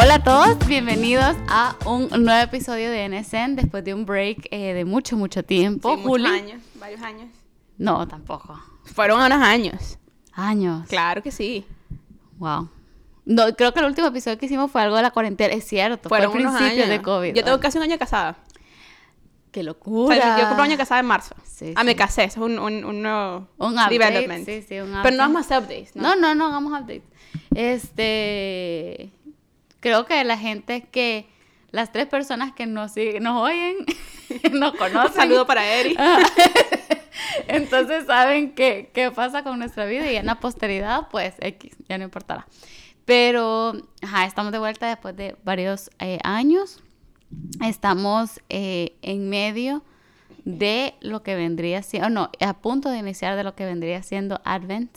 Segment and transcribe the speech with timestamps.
[0.00, 4.72] Hola a todos, bienvenidos a un nuevo episodio de NSN después de un break eh,
[4.74, 5.96] de mucho, mucho tiempo.
[5.96, 7.28] Sí, muchos años, varios años.
[7.78, 8.60] No, tampoco.
[8.84, 9.98] Fueron unos años.
[10.32, 10.86] Años.
[10.88, 11.66] Claro que sí.
[12.38, 12.68] Wow.
[13.24, 16.08] No, creo que el último episodio que hicimos fue algo de la cuarentena, es cierto.
[16.08, 16.96] Fueron fue al unos principio años.
[16.96, 17.34] de COVID.
[17.34, 18.36] Yo tengo casi un año casada.
[19.50, 20.14] Qué O locura.
[20.16, 21.34] sea, yo cumplo un año casada en marzo.
[21.44, 21.86] Sí, ah, sí.
[21.86, 24.46] me casé, eso es un, un, un nuevo Un update, development.
[24.46, 25.16] sí, sí, un Pero update.
[25.16, 26.02] no es más updates, ¿no?
[26.02, 27.02] No, no, no, hagamos update.
[27.54, 29.10] Este,
[29.80, 31.28] creo que la gente que,
[31.70, 33.76] las tres personas que nos siguen, nos oyen,
[34.52, 35.14] nos Un conocen.
[35.14, 35.96] saludo para Eri.
[37.48, 41.98] Entonces saben qué, qué pasa con nuestra vida y en la posteridad, pues X, ya
[41.98, 42.46] no importará.
[43.04, 46.82] Pero, ajá, estamos de vuelta después de varios eh, años.
[47.62, 49.82] Estamos eh, en medio
[50.44, 54.40] de lo que vendría siendo, no, a punto de iniciar de lo que vendría siendo
[54.44, 54.90] Advent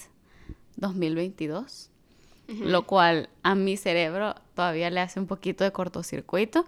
[0.78, 1.91] 2022,
[2.60, 6.66] lo cual a mi cerebro todavía le hace un poquito de cortocircuito.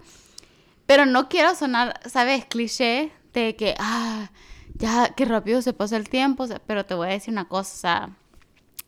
[0.86, 2.44] Pero no quiero sonar, ¿sabes?
[2.44, 4.30] Cliché de que, ah,
[4.74, 6.46] ya, qué rápido se pasa el tiempo.
[6.66, 8.10] pero te voy a decir una cosa,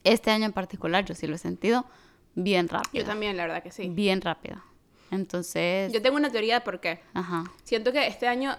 [0.05, 1.87] este año en particular yo sí lo he sentido
[2.35, 3.03] bien rápido.
[3.03, 3.89] Yo también, la verdad que sí.
[3.89, 4.63] Bien rápido.
[5.11, 7.01] Entonces, Yo tengo una teoría de por qué.
[7.15, 8.57] ajá, Siento que este año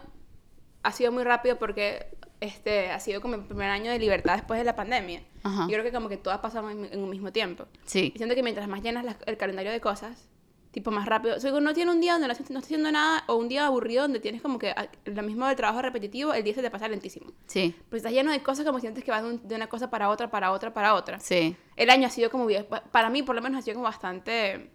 [0.83, 2.07] ha sido muy rápido porque
[2.41, 5.21] este ha sido como el primer año de libertad después de la pandemia.
[5.43, 5.63] Ajá.
[5.63, 7.65] Yo creo que como que todo ha pasado en, en un mismo tiempo.
[7.85, 10.27] sí, Y siento que mientras más llenas la- el calendario de cosas,
[10.71, 11.35] tipo más rápido.
[11.37, 13.65] O sea, no tiene un día donde no, no estás haciendo nada o un día
[13.65, 16.69] aburrido donde tienes como que ah, lo mismo del trabajo repetitivo, el día se te
[16.69, 17.31] pasa lentísimo.
[17.47, 19.89] sí, Pues estás lleno de cosas como sientes que vas de, un- de una cosa
[19.89, 21.19] para otra, para otra, para otra.
[21.19, 22.47] sí, El año ha sido como,
[22.91, 24.69] para mí por lo menos ha sido como bastante,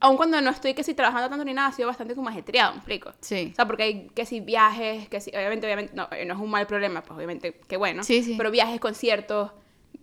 [0.00, 2.72] aun cuando no estoy que si trabajando tanto ni nada, ha sido bastante como ajetreado,
[2.72, 3.12] ¿me explico?
[3.20, 3.50] sí.
[3.52, 6.40] O sea, porque hay que si viajes, que si, obviamente, obviamente, no, eh, no es
[6.40, 8.02] un mal problema, pues obviamente, qué bueno.
[8.02, 8.34] Sí, sí.
[8.36, 9.52] Pero viajes, conciertos,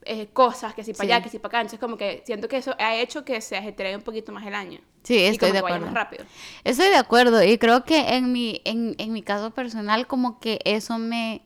[0.03, 1.11] eh, cosas, que si para Sí.
[1.11, 1.61] allá, que si para acá.
[1.61, 4.53] Entonces, como que siento que eso ha hecho que se ajetree un poquito más el
[4.55, 4.79] año.
[5.03, 5.93] Sí, y estoy como de que vaya acuerdo.
[5.93, 6.25] más rápido.
[6.63, 10.59] Estoy de acuerdo y creo que en mi, en, en mi caso personal como que
[10.65, 11.41] eso me,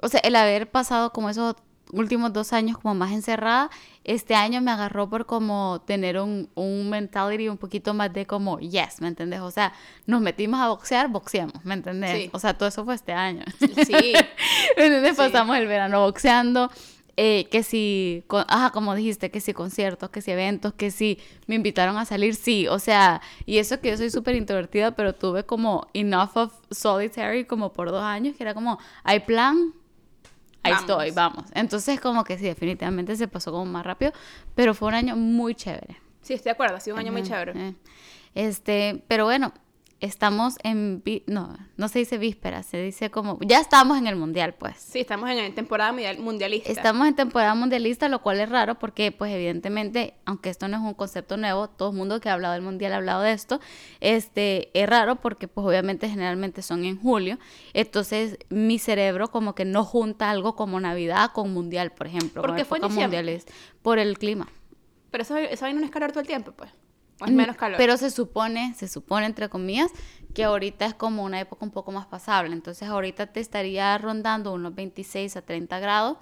[0.00, 1.54] o sea, el haber pasado como esos
[1.92, 3.70] últimos dos años como más encerrada,
[4.04, 8.58] este año me agarró por como tener un, un mentality un poquito más de como,
[8.60, 9.40] yes, ¿me entendés?
[9.40, 9.72] O sea,
[10.06, 12.16] nos metimos a boxear, boxeamos, ¿me entendés?
[12.24, 12.30] Sí.
[12.32, 13.44] O sea, todo eso fue este año.
[13.58, 14.12] Sí.
[14.76, 15.10] ¿Me?
[15.10, 15.16] Sí.
[15.16, 16.70] Pasamos el verano boxeando.
[17.16, 21.18] eh, que si, con, ajá, como dijiste, que si conciertos, que si eventos, que si
[21.46, 25.14] me invitaron a salir, sí, o sea, y eso que yo soy súper introvertida, pero
[25.14, 29.74] tuve como enough of solitary como por dos años, que era como, hay plan,
[30.62, 30.90] ahí Vamos.
[30.90, 31.44] estoy, vamos.
[31.54, 34.12] Entonces como que sí, definitivamente se pasó como más rápido,
[34.54, 35.96] pero fue un año muy chévere.
[36.22, 37.52] Sí, estoy de acuerdo, ha sido un año muy chévere.
[37.56, 37.74] eh.
[38.34, 39.52] Este, pero bueno,
[40.00, 44.16] estamos en, vi- no, no se dice víspera, se dice como, ya estamos en el
[44.16, 44.76] mundial, pues.
[44.78, 46.70] Sí, estamos en temporada mundial- mundialista.
[46.72, 50.82] Estamos en temporada mundialista, lo cual es raro porque, pues, evidentemente, aunque esto no es
[50.82, 53.60] un concepto nuevo, todo el mundo que ha hablado del mundial ha hablado de esto.
[54.00, 57.38] Este es raro porque, pues, obviamente, generalmente son en julio.
[57.74, 62.40] Entonces, mi cerebro como que no junta algo como Navidad con mundial, por ejemplo.
[62.40, 63.46] ¿Por con qué fue en mundiales,
[63.82, 64.48] por el clima.
[65.10, 66.70] Pero eso, eso ahí no es calor todo el tiempo, pues.
[67.20, 67.76] O es menos calor.
[67.78, 69.90] Pero se supone, se supone entre comillas,
[70.34, 72.52] que ahorita es como una época un poco más pasable.
[72.52, 76.18] Entonces ahorita te estaría rondando unos 26 a 30 grados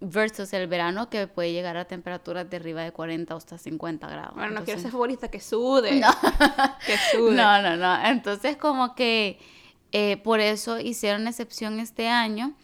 [0.00, 4.34] versus el verano que puede llegar a temperaturas de arriba de 40 hasta 50 grados.
[4.34, 6.00] bueno, no quiero ser futbolista, que sude.
[6.86, 7.34] que sude.
[7.34, 8.06] no, no, no.
[8.06, 9.38] Entonces como que
[9.92, 12.54] eh, por eso hicieron excepción este año.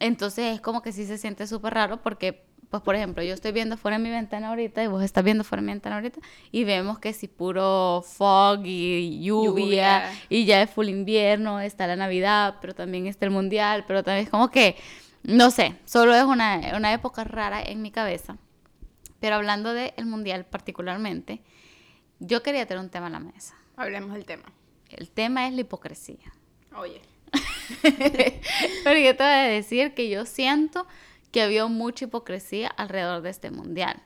[0.00, 3.52] Entonces es como que sí se siente súper raro porque, pues por ejemplo, yo estoy
[3.52, 6.20] viendo fuera de mi ventana ahorita y vos estás viendo fuera de mi ventana ahorita
[6.50, 10.12] y vemos que si puro fog y lluvia, Lluvia.
[10.30, 14.24] y ya es full invierno, está la Navidad, pero también está el Mundial, pero también
[14.24, 14.76] es como que,
[15.22, 18.38] no sé, solo es una, una época rara en mi cabeza.
[19.20, 21.42] Pero hablando del Mundial particularmente,
[22.20, 23.54] yo quería tener un tema a la mesa.
[23.76, 24.50] Hablemos del tema.
[24.88, 26.32] El tema es la hipocresía.
[26.74, 27.02] Oye.
[27.82, 30.86] Pero yo te voy a decir que yo siento
[31.32, 34.00] que había mucha hipocresía alrededor de este mundial.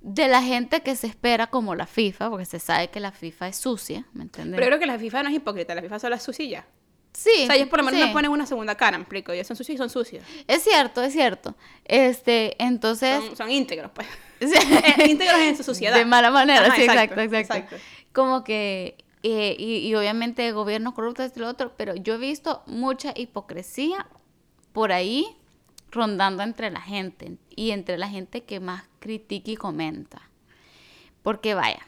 [0.00, 3.48] De la gente que se espera como la FIFA, porque se sabe que la FIFA
[3.48, 4.56] es sucia, ¿me entiendes?
[4.56, 6.48] Pero yo creo que la FIFA no es hipócrita, la FIFA solo es sucia y
[6.50, 6.66] ya.
[7.12, 7.42] sí.
[7.42, 8.06] O sea, ellos por lo menos sí.
[8.06, 9.32] no ponen una segunda cara, me explico.
[9.32, 10.22] Ellos son sucios y son sucios.
[10.46, 11.56] Es cierto, es cierto.
[11.84, 13.24] Este, entonces...
[13.24, 14.06] Son, son íntegros, pues.
[14.40, 15.96] Eh, íntegros en su sociedad.
[15.96, 17.76] De mala manera, Ajá, sí, exacto, exacto, exacto.
[18.12, 22.62] Como que, eh, y, y obviamente gobiernos corruptos y lo otro, pero yo he visto
[22.66, 24.06] mucha hipocresía
[24.72, 25.38] por ahí
[25.94, 30.22] rondando entre la gente y entre la gente que más critica y comenta.
[31.22, 31.86] Porque vaya,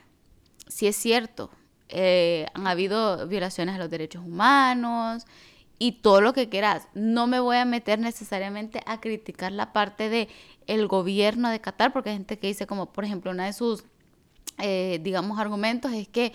[0.69, 1.51] si es cierto,
[1.89, 5.25] eh, han habido violaciones a los derechos humanos
[5.79, 6.89] y todo lo que quieras.
[6.95, 10.29] No me voy a meter necesariamente a criticar la parte de
[10.67, 13.85] el gobierno de Qatar, porque hay gente que dice como, por ejemplo, una de sus
[14.59, 16.33] eh, digamos, argumentos es que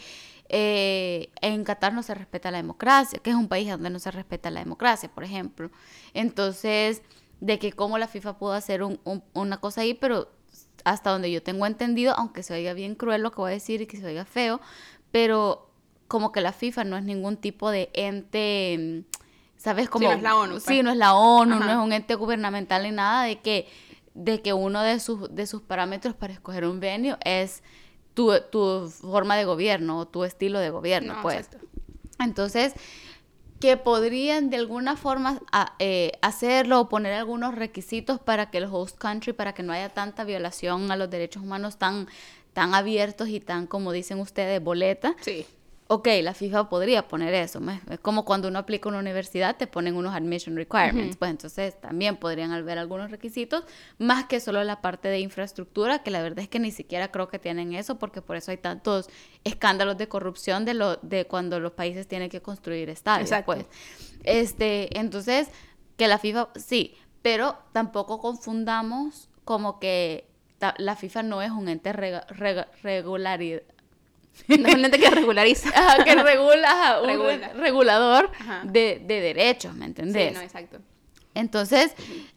[0.50, 4.12] eh, en Qatar no se respeta la democracia, que es un país donde no se
[4.12, 5.72] respeta la democracia, por ejemplo.
[6.14, 7.02] Entonces,
[7.42, 8.82] de que cómo la FIFA pudo hacer
[9.34, 10.30] una cosa ahí, pero
[10.86, 13.82] hasta donde yo tengo entendido, aunque se oiga bien cruel lo que voy a decir
[13.82, 14.62] y que se oiga feo,
[15.12, 15.70] pero
[16.08, 19.04] como que la FIFA no es ningún tipo de ente,
[19.58, 19.90] ¿sabes?
[19.90, 20.60] Como, sí, no es la ONU.
[20.60, 20.84] Sí, pues.
[20.84, 23.68] no es la ONU, no es un ente gubernamental ni nada de que,
[24.14, 27.64] de que uno de sus, de sus parámetros para escoger un venue es
[28.14, 31.48] tu, tu forma de gobierno o tu estilo de gobierno, pues.
[31.48, 31.68] Exacto.
[32.20, 32.74] Entonces,
[33.62, 35.40] que podrían de alguna forma
[35.80, 39.90] eh, hacerlo o poner algunos requisitos para que el host country, para que no haya
[39.90, 42.08] tanta violación a los derechos humanos tan,
[42.52, 45.16] tan abiertos y tan, como dicen ustedes, boleta.
[45.22, 45.46] Sí
[45.92, 47.60] ok, la FIFA podría poner eso.
[47.90, 51.18] Es como cuando uno aplica a una universidad, te ponen unos admission requirements.
[51.18, 53.66] Pues entonces también podrían haber algunos requisitos,
[53.98, 57.28] más que solo la parte de infraestructura, que la verdad es que ni siquiera creo
[57.28, 59.10] que tienen eso, porque por eso hay tantos
[59.44, 63.30] escándalos de corrupción de, lo, de cuando los países tienen que construir estadios.
[63.46, 63.66] Pues.
[64.24, 65.50] Este, entonces,
[65.98, 70.32] que la FIFA, sí, pero tampoco confundamos como que
[70.78, 73.62] la FIFA no es un ente regularidad
[74.48, 75.72] ente que regulariza.
[76.04, 78.32] que regula, un regulador
[78.64, 80.30] de, de, derechos, ¿me entendés?
[80.30, 80.80] Sí, no, exacto.
[81.34, 81.94] Entonces,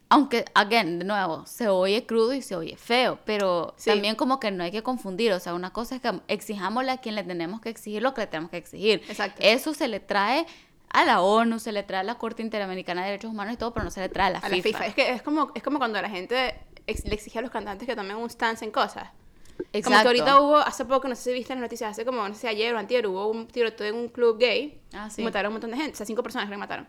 [0.07, 4.51] aunque, again, de nuevo, se oye crudo y se oye feo, pero también como que
[4.51, 7.59] no hay que confundir, o sea, una cosa es que exijámosle a quien le tenemos
[7.59, 9.01] que exigir lo que le tenemos que exigir.
[9.09, 9.41] Exacto.
[9.43, 10.45] Eso se le trae
[10.89, 13.73] a la ONU, se le trae a la Corte Interamericana de Derechos Humanos y todo,
[13.73, 14.55] pero no se le trae a la, a FIFA.
[14.55, 14.85] la FIFA.
[14.85, 16.55] Es que es como, es como cuando la gente
[16.87, 19.09] le exige a los cantantes que tomen un stance en cosas.
[19.73, 19.83] Exacto.
[19.83, 22.33] Como que ahorita hubo, hace poco, no sé si viste las noticias, hace como, no
[22.33, 24.81] sé, ayer o antier, hubo un tiroteo en un club gay.
[24.93, 25.21] Ah, sí.
[25.21, 26.87] Y mataron un montón de gente, o sea, cinco personas que mataron.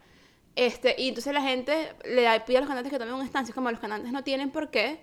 [0.54, 3.70] Este, y entonces la gente le pide a los cantantes que tomen un estancia, como
[3.70, 5.00] los cantantes no tienen por qué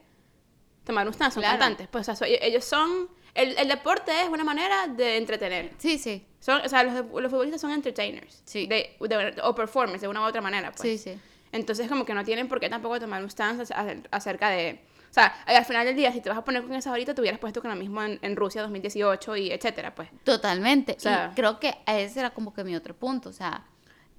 [0.84, 1.88] tomar un stand, son cantantes.
[1.88, 5.72] Pues, o sea, ellos son, el, el, deporte es una manera de entretener.
[5.78, 6.26] Sí, sí.
[6.40, 8.42] Son, o sea, los, los futbolistas son entertainers.
[8.46, 8.68] Sí.
[8.68, 8.98] De,
[9.44, 10.82] o performers, de una u otra manera, pues.
[10.82, 11.20] Sí, sí.
[11.52, 13.72] Entonces, como que no tienen por qué tampoco tomar un stance
[14.12, 14.80] acerca de
[15.14, 17.22] o sea, al final del día, si te vas a poner con esa ahorita, te
[17.22, 20.10] hubieras puesto con lo mismo en, en Rusia 2018 y etcétera, pues.
[20.24, 20.94] Totalmente.
[20.98, 23.30] O sea, y creo que ese era como que mi otro punto.
[23.30, 23.64] O sea,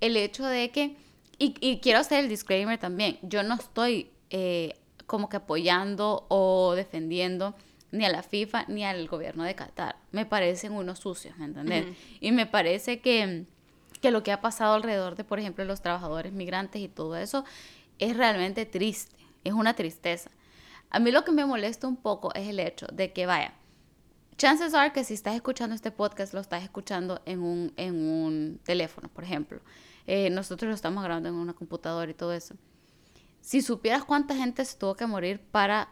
[0.00, 0.96] el hecho de que.
[1.37, 3.19] Y, y quiero hacer el disclaimer también.
[3.23, 4.75] Yo no estoy eh,
[5.06, 7.56] como que apoyando o defendiendo
[7.90, 9.97] ni a la FIFA ni al gobierno de Qatar.
[10.12, 11.87] Me parecen unos sucios, ¿me entendés?
[12.20, 13.47] Y me parece que,
[14.00, 17.44] que lo que ha pasado alrededor de, por ejemplo, los trabajadores migrantes y todo eso
[17.99, 19.17] es realmente triste.
[19.43, 20.31] Es una tristeza.
[20.91, 23.55] A mí lo que me molesta un poco es el hecho de que, vaya,
[24.37, 28.61] chances are que si estás escuchando este podcast lo estás escuchando en un, en un
[28.65, 29.61] teléfono, por ejemplo.
[30.07, 32.55] Eh, nosotros lo estamos grabando en una computadora y todo eso.
[33.41, 35.89] Si supieras cuánta gente se tuvo que morir para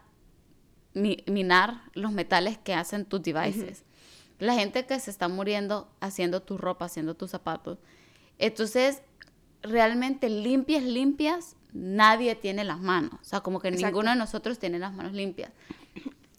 [0.94, 3.85] minar los metales que hacen tus devices.
[4.39, 7.79] La gente que se está muriendo haciendo tu ropa, haciendo tus zapatos.
[8.39, 9.03] Entonces,
[9.62, 13.14] realmente limpias, limpias, nadie tiene las manos.
[13.20, 15.50] O sea, como que ninguno de nosotros tiene las manos limpias.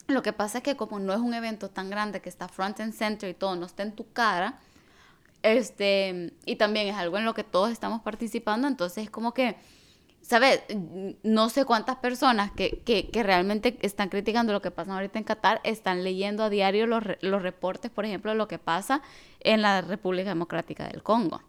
[0.07, 2.79] Lo que pasa es que como no es un evento tan grande que está front
[2.79, 4.59] and center y todo no está en tu cara,
[5.43, 9.57] este, y también es algo en lo que todos estamos participando, entonces es como que,
[10.21, 10.61] ¿sabes?
[11.23, 15.25] No sé cuántas personas que, que, que, realmente están criticando lo que pasa ahorita en
[15.25, 19.01] Qatar están leyendo a diario los, los reportes, por ejemplo, de lo que pasa
[19.41, 21.41] en la República Democrática del Congo.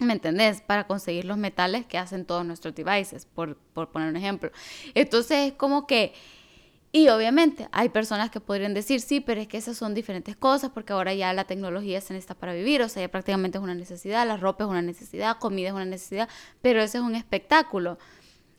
[0.00, 0.60] ¿Me entendés?
[0.60, 4.50] Para conseguir los metales que hacen todos nuestros devices, por, por poner un ejemplo.
[4.94, 6.12] Entonces es como que,
[6.90, 10.70] y obviamente hay personas que podrían decir, sí, pero es que esas son diferentes cosas,
[10.74, 13.74] porque ahora ya la tecnología se necesita para vivir, o sea, ya prácticamente es una
[13.74, 16.28] necesidad, la ropa es una necesidad, comida es una necesidad,
[16.60, 17.98] pero ese es un espectáculo.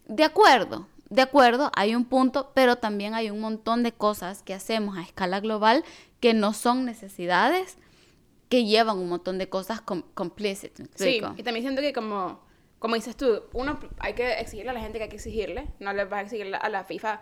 [0.07, 4.53] De acuerdo, de acuerdo, hay un punto, pero también hay un montón de cosas que
[4.53, 5.83] hacemos a escala global
[6.19, 7.77] que no son necesidades,
[8.55, 10.03] que llevan un montón de cosas com
[10.95, 12.39] Sí, y también siento que como,
[12.79, 15.91] como dices tú, uno, hay que exigirle a la gente que hay que exigirle, no
[15.91, 17.21] le vas a exigirle a la FIFA,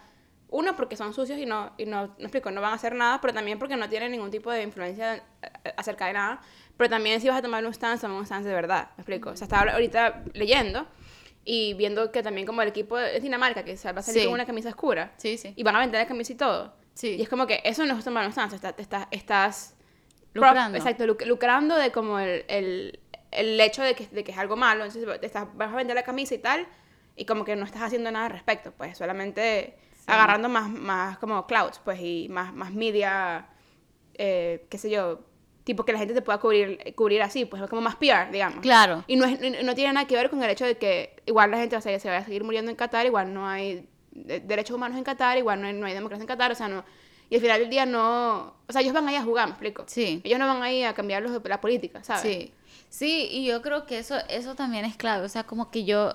[0.50, 3.20] uno, porque son sucios y no, y no, no explico, no van a hacer nada,
[3.20, 6.42] pero también porque no tienen ningún tipo de influencia eh, acerca de nada,
[6.78, 9.32] pero también si vas a tomar un stance, toma un stance de verdad, me explico.
[9.32, 10.86] O sea, estaba ahorita leyendo
[11.44, 14.46] y viendo que también como el equipo es Dinamarca, que va a salir con una
[14.46, 15.14] camisa oscura.
[15.18, 15.54] Sí, sí.
[15.56, 16.76] Y van a vender la camisa y todo.
[16.94, 17.16] Sí.
[17.18, 19.76] Y es como que eso no es tomar un stance, estás, estás
[20.34, 20.78] lucrando.
[20.78, 23.00] exacto, lucrando de como el, el,
[23.32, 24.86] el hecho de que, de que, es algo malo.
[24.86, 26.68] Entonces te estás, vas a vender la camisa y tal,
[27.16, 31.48] y como que no estás haciendo nada al respecto, pues solamente agarrando más, más como
[31.48, 33.48] clouds, pues, y más, más media,
[34.16, 35.22] eh, qué sé yo,
[35.64, 38.60] tipo que la gente te pueda cubrir, cubrir así, pues como más PR, digamos.
[38.60, 39.04] Claro.
[39.08, 41.58] Y no, es, no tiene nada que ver con el hecho de que igual la
[41.58, 44.98] gente o sea, se va a seguir muriendo en Qatar, igual no hay derechos humanos
[44.98, 46.84] en Qatar, igual no hay, no hay democracia en Qatar, o sea, no
[47.34, 49.86] y al final del día no, o sea, ellos van ahí a jugar, me explico.
[49.88, 50.22] Sí.
[50.24, 52.22] Ellos no van ahí a cambiar los, la política, ¿sabes?
[52.22, 52.52] Sí.
[52.90, 56.14] Sí, y yo creo que eso, eso también es clave, o sea, como que yo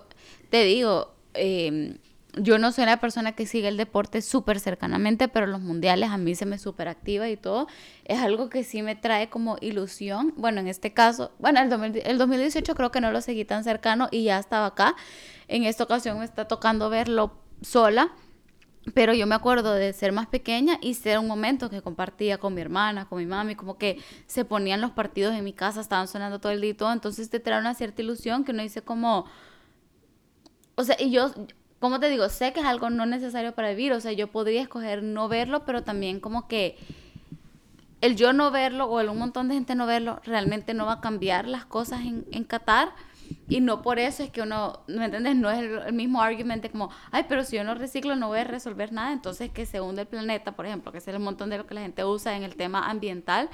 [0.48, 1.98] te digo, eh,
[2.34, 6.18] yo no soy la persona que sigue el deporte súper cercanamente, pero los mundiales a
[6.18, 7.66] mí se me súper activa y todo.
[8.04, 10.34] Es algo que sí me trae como ilusión.
[10.36, 14.06] Bueno, en este caso, bueno, el, el 2018 creo que no lo seguí tan cercano
[14.12, 14.94] y ya estaba acá.
[15.48, 18.12] En esta ocasión me está tocando verlo sola.
[18.94, 22.54] Pero yo me acuerdo de ser más pequeña y ser un momento que compartía con
[22.54, 26.08] mi hermana, con mi mami, como que se ponían los partidos en mi casa, estaban
[26.08, 26.92] sonando todo el día y todo.
[26.92, 29.26] Entonces te trae una cierta ilusión que uno dice como...
[30.74, 31.32] O sea, y yo,
[31.80, 34.62] como te digo, sé que es algo no necesario para vivir, o sea, yo podría
[34.62, 36.76] escoger no verlo, pero también como que
[38.00, 40.94] el yo no verlo o el un montón de gente no verlo realmente no va
[40.94, 42.92] a cambiar las cosas en, en Qatar
[43.48, 45.36] y no por eso es que uno, ¿me entiendes?
[45.36, 48.44] No es el, mismo argumento como, ay, pero si yo no reciclo no voy a
[48.44, 51.58] resolver nada, entonces que se hunde el planeta, por ejemplo, que es el montón de
[51.58, 53.48] lo que la gente usa en el tema ambiental.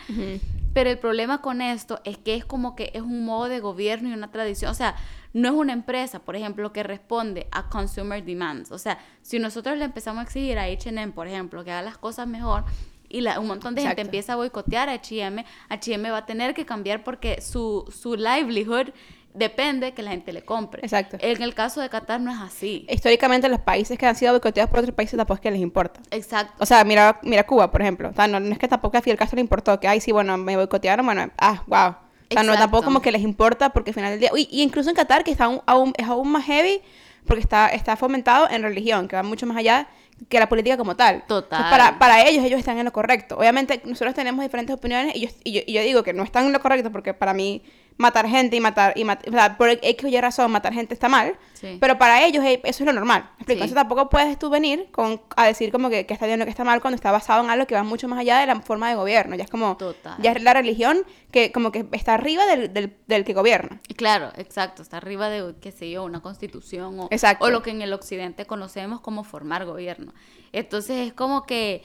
[0.72, 4.08] Pero el problema con esto es que es como que es un modo de gobierno
[4.08, 4.96] y una tradición, o sea,
[5.32, 8.72] no es una empresa, por ejemplo, que responde a consumer demands.
[8.72, 11.98] O sea, si nosotros le empezamos a exigir a H&M, por ejemplo, que haga las
[11.98, 12.64] cosas mejor,
[13.08, 16.54] y la, un montón de gente empieza a boicotear a H&M, H&M va a tener
[16.54, 18.88] que cambiar porque su, su livelihood
[19.34, 20.80] depende que la gente le compre.
[20.82, 21.18] Exacto.
[21.20, 22.86] En el caso de Qatar no es así.
[22.88, 26.00] Históricamente los países que han sido boicoteados por otros países tampoco es que les importa.
[26.12, 26.54] Exacto.
[26.58, 28.08] O sea, mira, mira Cuba, por ejemplo.
[28.10, 30.38] O sea, no, es que tampoco a Fidel Castro le importó, que, ay, sí, bueno,
[30.38, 31.96] me boicotearon, bueno, ah, wow.
[32.30, 34.30] O sea, no tampoco como que les importa porque al final del día...
[34.32, 36.80] Uy, y incluso en Qatar, que está aún, es aún más heavy,
[37.26, 39.88] porque está, está fomentado en religión, que va mucho más allá
[40.28, 41.24] que la política como tal.
[41.26, 41.70] Total.
[41.70, 43.36] para, para ellos, ellos están en lo correcto.
[43.36, 46.46] Obviamente, nosotros tenemos diferentes opiniones y yo, y yo, y yo digo que no están
[46.46, 47.62] en lo correcto porque para mí
[47.96, 51.08] matar gente y matar, y o sea, por X o Y razón matar gente está
[51.08, 51.36] mal,
[51.80, 53.30] pero para ellos eso es lo normal.
[53.46, 56.64] ¿Me tampoco puedes tú venir con, a decir como que, está bien o que está
[56.64, 58.96] mal cuando está basado en algo que va mucho más allá de la forma de
[58.96, 59.36] gobierno.
[59.36, 59.78] Ya es como,
[60.18, 63.80] ya es la religión que como que está arriba del, del, del, que gobierna.
[63.96, 67.08] Claro, exacto, está arriba de, qué sé yo, una constitución o,
[67.40, 70.12] o lo que en el occidente conocemos como formar gobierno.
[70.52, 71.82] Entonces es como que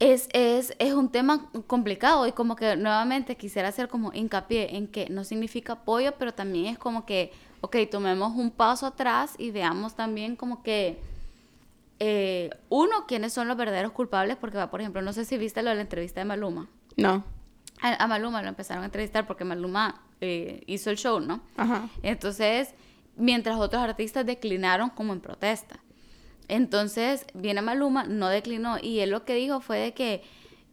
[0.00, 4.88] es, es, es, un tema complicado y como que nuevamente quisiera hacer como hincapié en
[4.88, 9.50] que no significa apoyo, pero también es como que, ok, tomemos un paso atrás y
[9.50, 10.98] veamos también como que,
[11.98, 15.62] eh, uno, quiénes son los verdaderos culpables, porque va, por ejemplo, no sé si viste
[15.62, 16.68] lo de la entrevista de Maluma.
[16.96, 17.22] No.
[17.82, 21.42] A, Maluma lo empezaron a entrevistar porque Maluma eh, hizo el show, ¿no?
[21.58, 21.88] Ajá.
[22.02, 22.74] Entonces,
[23.16, 25.78] mientras otros artistas declinaron como en protesta.
[26.50, 30.24] Entonces, viene Maluma, no declinó y él lo que dijo fue de que,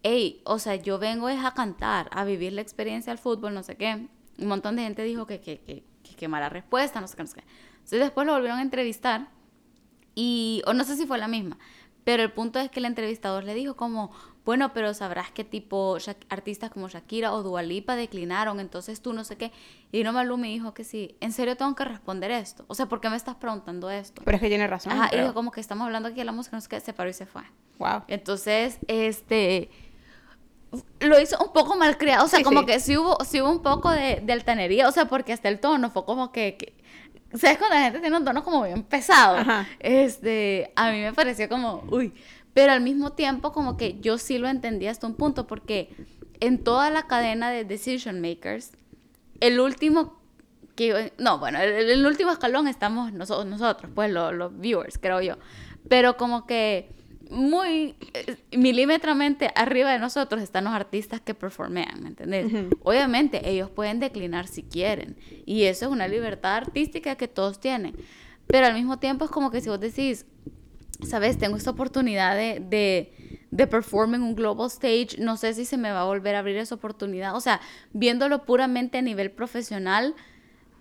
[0.01, 3.62] hey, o sea, yo vengo es a cantar, a vivir la experiencia del fútbol, no
[3.62, 4.07] sé qué.
[4.39, 5.84] Un montón de gente dijo que, que, que,
[6.15, 7.43] que, mala respuesta, no sé qué, no sé qué.
[7.75, 9.27] Entonces después lo volvieron a entrevistar
[10.15, 11.60] y, o no sé si fue la misma,
[12.03, 14.12] pero el punto es que el entrevistador le dijo como,
[14.47, 15.97] bueno, pero sabrás qué tipo
[16.29, 19.51] artistas como Shakira o Dualipa declinaron, entonces tú no sé qué.
[19.91, 22.63] Y no Malú me dijo que sí, en serio tengo que responder esto.
[22.69, 24.21] O sea, ¿por qué me estás preguntando esto?
[24.23, 24.93] Pero es que tiene razón.
[24.93, 26.93] Ajá, y dijo como que estamos hablando aquí de la música, no sé qué, se
[26.93, 27.41] paró y se fue.
[27.77, 28.03] Wow.
[28.07, 29.69] Entonces, este
[31.01, 33.61] lo hizo un poco mal creado, o sea, como que sí hubo, sí hubo un
[33.61, 36.73] poco de, de, altanería, o sea, porque hasta el tono fue como que, que
[37.37, 37.57] ¿sabes?
[37.57, 39.67] Cuando la gente tiene un tono como bien pesado, Ajá.
[39.79, 42.13] este, a mí me pareció como, uy,
[42.57, 45.91] pero al mismo tiempo como que yo sí lo entendí hasta un punto porque
[46.39, 48.71] en toda la cadena de decision makers,
[49.41, 50.19] el último
[50.73, 55.35] que, no, bueno, el, el último escalón estamos nosotros, nosotros pues los viewers, creo yo,
[55.87, 56.89] pero como que
[57.29, 62.51] muy eh, milímetramente arriba de nosotros están los artistas que performean, ¿me entendés?
[62.81, 67.95] Obviamente ellos pueden declinar si quieren y eso es una libertad artística que todos tienen,
[68.47, 70.25] pero al mismo tiempo es como que si vos decís,
[71.03, 71.37] ¿sabes?
[71.37, 73.13] Tengo esta oportunidad de, de,
[73.51, 76.39] de perform en un global stage, no sé si se me va a volver a
[76.39, 77.35] abrir esa oportunidad.
[77.35, 77.61] O sea,
[77.93, 80.15] viéndolo puramente a nivel profesional,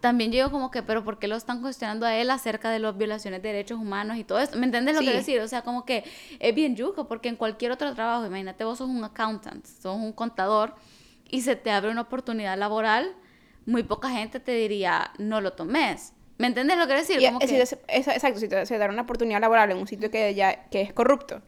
[0.01, 2.97] también llego como que, pero ¿por qué lo están cuestionando a él acerca de las
[2.97, 4.59] violaciones de derechos humanos y todo esto?
[4.59, 5.41] ¿Me entiendes lo que decir?
[5.41, 6.05] O sea, como que
[6.39, 10.13] es bien yuco, porque en cualquier otro trabajo, imagínate, vos sos un accountant, sos un
[10.13, 10.75] contador
[11.29, 13.15] y se te abre una oportunidad laboral,
[13.65, 16.13] muy poca gente te diría, no lo tomes.
[16.39, 17.19] ¿Me entiendes lo que decir?
[17.27, 17.63] Como que...
[17.89, 21.41] exacto, si te, se una oportunidad laboral en un sitio que ya que es corrupto.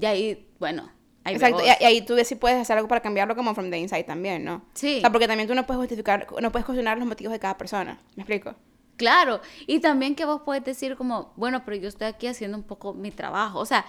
[0.00, 0.90] Y ahí, bueno,
[1.24, 3.78] ahí Exacto, y, ahí tú ves si puedes hacer algo para cambiarlo como from the
[3.78, 4.64] inside también, ¿no?
[4.74, 4.98] Sí.
[4.98, 7.58] O sea, porque también tú no puedes justificar, no puedes cuestionar los motivos de cada
[7.58, 8.00] persona.
[8.16, 8.54] ¿Me explico?
[8.96, 12.64] Claro, y también que vos puedes decir como, bueno, pero yo estoy aquí haciendo un
[12.64, 13.58] poco mi trabajo.
[13.58, 13.84] O sea,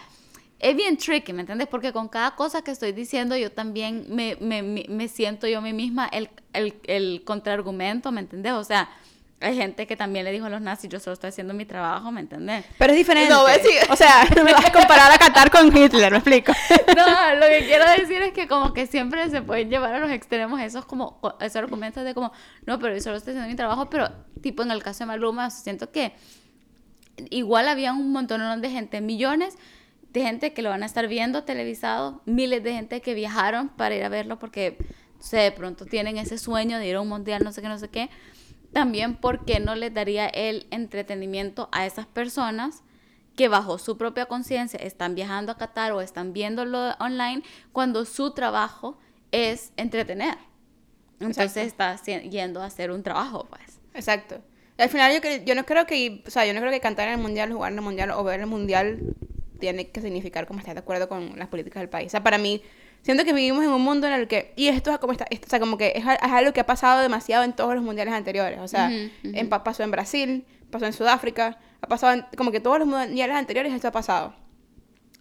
[0.58, 1.68] es bien tricky, ¿me entiendes?
[1.68, 5.62] Porque con cada cosa que estoy diciendo yo también me, me, me siento yo a
[5.62, 8.54] mí misma el, el, el contraargumento, ¿me entiendes?
[8.54, 8.90] O sea,
[9.42, 12.12] hay gente que también le dijo a los nazis, yo solo estoy haciendo mi trabajo,
[12.12, 12.64] ¿me entendés?
[12.78, 13.30] Pero es diferente.
[13.30, 16.54] No, o sea, no me vas a comparar a Qatar con Hitler, ¿me explico?
[16.96, 20.12] no, lo que quiero decir es que como que siempre se pueden llevar a los
[20.12, 22.32] extremos esos como, esos argumentos de como,
[22.66, 24.10] no, pero yo solo estoy haciendo mi trabajo, pero
[24.42, 26.14] tipo en el caso de Maluma, siento que
[27.30, 29.58] igual había un montón de gente, millones
[30.14, 33.96] de gente que lo van a estar viendo televisado, miles de gente que viajaron para
[33.96, 34.78] ir a verlo porque,
[35.18, 37.70] no sé, de pronto tienen ese sueño de ir a un mundial, no sé qué,
[37.70, 38.10] no sé qué
[38.74, 42.84] también porque no les daría el entretenimiento a esas personas
[43.36, 48.32] que bajo su propia conciencia están viajando a Qatar o están viéndolo online cuando su
[48.32, 48.98] trabajo
[49.32, 50.38] es entretener.
[51.20, 53.80] Entonces está yendo a hacer un trabajo, pues.
[53.94, 54.42] Exacto.
[54.78, 57.16] Al final yo, yo no creo que, o sea, yo no creo que cantar en
[57.16, 59.16] el mundial, jugar en el mundial o ver el mundial
[59.60, 62.08] tiene que significar como estar de acuerdo con las políticas del país.
[62.08, 62.62] O sea, para mí
[63.02, 65.50] siento que vivimos en un mundo en el que, y esto es como, está, o
[65.50, 68.68] sea, como que es, algo que ha pasado demasiado en todos los mundiales anteriores, o
[68.68, 68.92] sea,
[69.24, 73.36] En, pasó en Brasil, pasó en Sudáfrica, ha pasado en, como que todos los mundiales
[73.36, 74.34] anteriores esto ha pasado.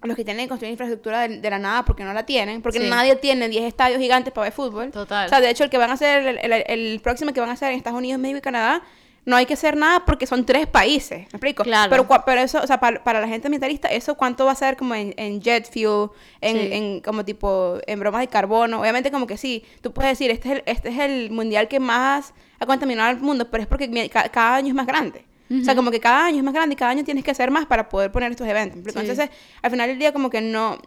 [0.02, 3.16] Los que tienen que construir infraestructura de, la nada porque no la tienen, porque nadie
[3.16, 4.90] tiene 10 estadios gigantes para ver fútbol.
[4.90, 5.26] Total.
[5.26, 7.50] O sea, de hecho, el que van a hacer, el, el, el próximo que van
[7.50, 8.82] a hacer en Estados Unidos, México y Canadá,
[9.26, 11.62] no hay que hacer nada porque son tres países, ¿me explico?
[11.62, 11.90] Claro.
[11.90, 14.94] Pero, pero eso, o sea, para, la gente militarista, ¿eso cuánto va a ser como
[14.94, 16.10] en, jet fuel,
[16.40, 18.80] en, como tipo, en bromas de carbono?
[18.80, 21.80] Obviamente como que sí, tú puedes decir, este es el, este es el mundial que
[21.80, 25.24] más ha contaminado al mundo, pero es porque cada, año es más grande.
[25.50, 27.50] O sea, como que cada año es más grande y cada año tienes que hacer
[27.50, 28.78] más para poder poner estos eventos.
[28.94, 29.30] Entonces,
[29.62, 30.78] al final del día como que no,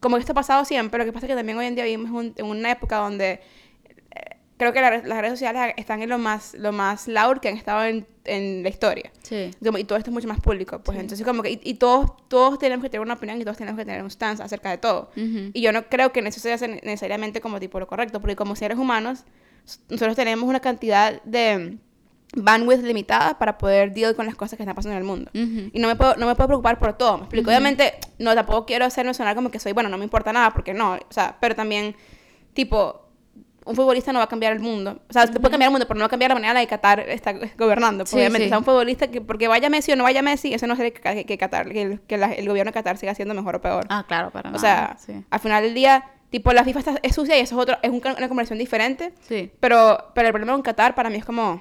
[0.00, 1.84] como que esto ha pasado siempre, lo que pasa es que también hoy en día
[1.84, 3.40] vivimos en una época donde
[4.56, 7.84] creo que las redes sociales están en lo más, lo más loud que han estado
[7.84, 9.12] en, en la historia.
[9.22, 9.50] Sí.
[9.60, 10.80] y todo esto es mucho más público.
[10.82, 13.78] Pues entonces como que, y, todos, todos tenemos que tener una opinión y todos tenemos
[13.78, 15.10] que tener un stance acerca de todo.
[15.16, 18.78] Y yo no creo que eso sea necesariamente como tipo lo correcto, porque como seres
[18.78, 19.24] humanos,
[19.88, 21.78] nosotros tenemos una cantidad de
[22.34, 25.30] bandwidth limitada para poder deal con las cosas que están pasando en el mundo.
[25.34, 27.50] Y no me, puedo, no me puedo preocupar por todo, me explico.
[27.50, 30.72] Obviamente, no, tampoco quiero hacerme sonar como que soy, bueno, no me importa nada, porque
[30.72, 31.94] no, o sea, pero también,
[32.54, 33.05] tipo,
[33.66, 35.00] un futbolista no va a cambiar el mundo.
[35.10, 36.60] O sea, puede cambiar el mundo, pero no va a cambiar la manera en la
[36.60, 38.04] que Qatar está gobernando.
[38.04, 40.74] obviamente, o sea, un futbolista que porque vaya Messi o no vaya Messi, eso no
[40.74, 43.84] hace que, que Qatar, que, el gobierno de Qatar siga siendo mejor o peor.
[43.88, 44.56] Ah, claro, para nada.
[44.56, 44.96] O sea,
[45.28, 47.90] al final del día, tipo, la FIFA está, es sucia y eso es, otro, es
[47.90, 49.12] una conversación diferente.
[49.22, 49.50] Sí.
[49.58, 51.60] Pero, pero el problema con Qatar para mí es como...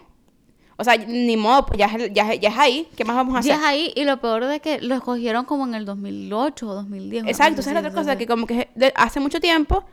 [0.77, 2.87] O sea, ni modo, pues ya, ya, ya es ahí.
[2.97, 3.53] ¿Qué más vamos a hacer?
[3.53, 3.93] Ya es ahí.
[3.95, 7.25] Y lo peor de que lo escogieron como en el 2008 o 2010.
[7.27, 7.61] Exacto.
[7.61, 9.85] Esa es la otra cosa, que como que hace mucho tiempo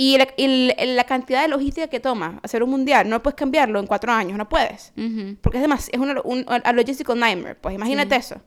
[0.00, 4.12] y la, cantidad de logística que toma hacer un mundial, no puedes cambiarlo en cuatro
[4.12, 4.92] años, no puedes.
[5.40, 7.56] Porque es, demasiado, es una, un a logistical nightmare.
[7.56, 8.40] Pues imagínate eso.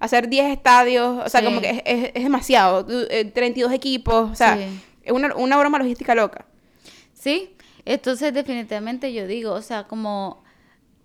[0.00, 2.84] Hacer 10 estadios, o sea, como que es, es, demasiado.
[2.84, 4.58] 32 eh, equipos, o sea,
[5.02, 6.44] es una, una broma logística loca.
[7.14, 10.44] Sí, entonces definitivamente yo digo, o sea, como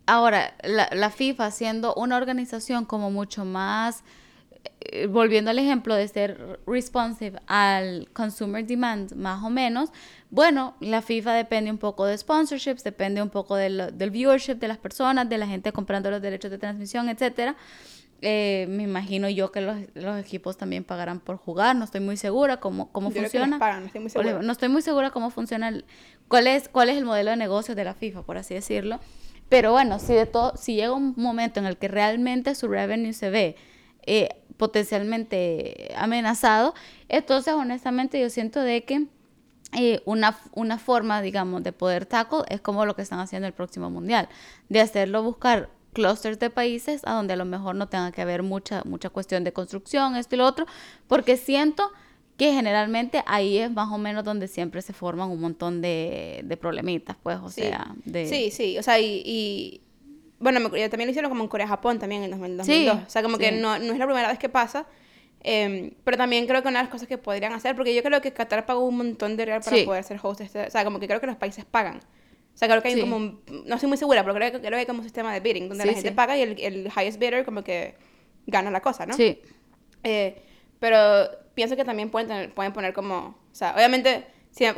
[0.05, 4.03] ahora la, la FIFA siendo una organización como mucho más
[5.09, 9.91] volviendo al ejemplo de ser responsive al consumer demand, más o menos,
[10.29, 14.67] bueno, la FIFA depende un poco de sponsorships, depende un poco del, del viewership de
[14.67, 17.55] las personas, de la gente comprando los derechos de transmisión, etcétera.
[18.25, 22.15] Eh, me imagino yo que los, los, equipos también pagarán por jugar, no estoy muy
[22.15, 23.57] segura cómo, cómo funciona.
[23.57, 24.41] no, estoy muy segura.
[24.41, 25.73] no estoy muy segura cómo funciona,
[26.29, 29.01] cuál, es, cuál es el modelo de negocio de la FIFA, por así decirlo.
[29.49, 33.11] Pero bueno, si, de todo, si llega un momento en el que realmente su revenue
[33.11, 33.57] se ve
[34.05, 34.29] eh,
[34.63, 36.73] potencialmente amenazado.
[37.09, 39.07] Entonces, honestamente, yo siento de que
[39.77, 43.53] eh, una, una forma, digamos, de poder tackle es como lo que están haciendo el
[43.53, 44.29] próximo mundial,
[44.69, 48.41] de hacerlo buscar clusters de países a donde a lo mejor no tenga que haber
[48.41, 50.65] mucha, mucha cuestión de construcción, esto y lo otro,
[51.09, 51.91] porque siento
[52.37, 56.55] que generalmente ahí es más o menos donde siempre se forman un montón de, de
[56.55, 58.27] problemitas, pues, o sea, de...
[58.27, 59.81] Sí, sí, o sea, y
[60.43, 62.65] bueno, también lo hicieron como en Corea-Japón también en 2002.
[62.65, 64.85] Sí, o sea, como que no, no, es la primera vez que pasa.
[65.39, 68.21] Em, pero también creo que una de las cosas que podrían hacer, porque yo creo
[68.21, 70.41] que Qatar pagó un montón de real para poder ser host.
[70.41, 71.97] Este, o sea, como que creo que los países pagan.
[71.97, 74.85] O sea, creo que hay como, no estoy muy segura, pero creo, creo que hay
[74.85, 77.63] como un sistema de bidding, donde la gente paga y el, el, highest bidder como
[77.63, 77.95] que
[78.45, 79.15] gana la cosa, ¿no?
[79.15, 79.41] Sí.
[80.03, 80.41] Eh,
[80.79, 84.25] pero pienso que también pueden, pueden poner como, o sea, obviamente,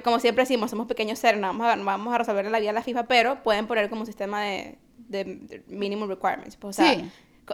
[0.04, 2.75] como siempre decimos, somos pequeños seres, no vamos a, vamos a resolver la vida de
[2.75, 4.78] la FIFA, pero pueden poner como un sistema de,
[5.23, 6.56] de minimum requirements.
[6.56, 7.10] Pues, o sea, sí.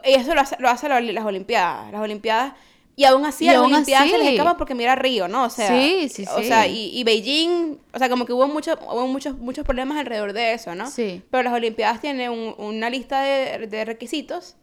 [0.06, 1.91] Y eso lo hace, lo hace las Olimpiadas.
[1.91, 2.54] Las Olimpiadas.
[2.95, 5.45] Y aún así a las Olimpiadas se les escapa porque mira Río, ¿no?
[5.45, 6.32] O sea, sí, sí, sí.
[6.36, 9.97] O sea, y, y, Beijing, o sea, como que hubo, mucho, hubo muchos, muchos problemas
[9.97, 10.89] alrededor de eso, ¿no?
[10.89, 11.21] Sí.
[11.32, 14.56] Pero las Olimpiadas tienen una lista de, de, requisitos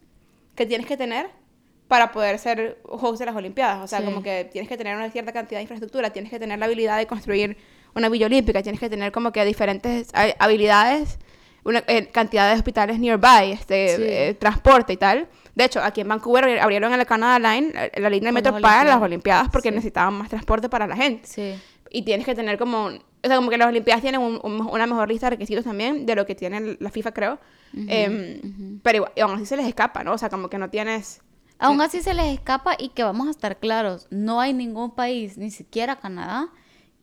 [0.55, 1.29] que tienes que tener
[1.87, 3.83] para poder ser host de las Olimpiadas.
[3.83, 6.59] O sea, como que tienes que tener una cierta cantidad de infraestructura, tienes que tener
[6.59, 7.57] la habilidad de construir
[7.95, 11.17] una villa olímpica, tienes que tener como que diferentes habilidades
[11.69, 15.27] una eh, cantidad de hospitales nearby, este, eh, transporte y tal.
[15.55, 18.83] De hecho, aquí en Vancouver abrieron en la Canada Line la, línea de metro para
[18.83, 21.27] las Olimpiadas porque necesitaban más transporte para la gente.
[21.27, 21.55] Sí.
[21.91, 25.27] Y tienes que tener como, o sea, como que las Olimpiadas tienen una mejor lista
[25.27, 27.39] de requisitos también de lo que tiene la FIFA, creo.
[27.73, 30.13] Em, pero igual, aún así se les escapa, ¿no?
[30.13, 31.21] O sea, como que no tienes...
[31.59, 35.37] Aún así se les escapa y que vamos a estar claros, no hay ningún país,
[35.37, 36.47] ni siquiera Canadá,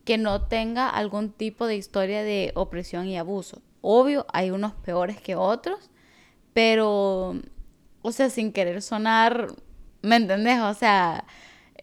[0.06, 3.60] que no tenga algún tipo de historia de opresión y abuso.
[3.80, 5.90] Obvio, hay unos peores que otros,
[6.52, 7.34] pero,
[8.02, 9.48] o sea, sin querer sonar,
[10.02, 10.60] ¿me entendés?
[10.60, 11.24] O sea,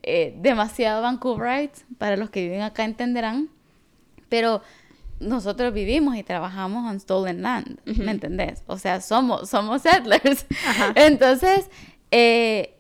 [0.02, 3.50] eh, demasiado Vancouverite, para los que viven acá entenderán,
[4.30, 4.62] pero
[5.20, 8.64] nosotros vivimos y trabajamos en stolen land, ¿me entendés?
[8.68, 10.46] O sea, somos, somos settlers.
[10.96, 11.70] Entonces,
[12.12, 12.78] eh,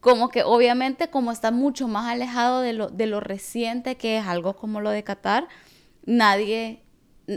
[0.00, 4.26] como que obviamente como está mucho más alejado de lo, de lo reciente que es
[4.26, 5.46] algo como lo de Qatar,
[6.04, 6.82] nadie,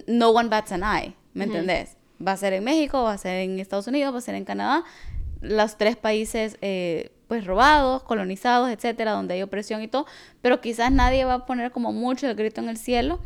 [0.07, 1.97] no one bats an eye, ¿me entendés?
[2.25, 4.45] Va a ser en México, va a ser en Estados Unidos, va a ser en
[4.45, 4.83] Canadá,
[5.41, 10.05] los tres países eh, pues robados, colonizados, etcétera, donde hay opresión y todo,
[10.41, 13.19] pero quizás nadie va a poner como mucho el grito en el cielo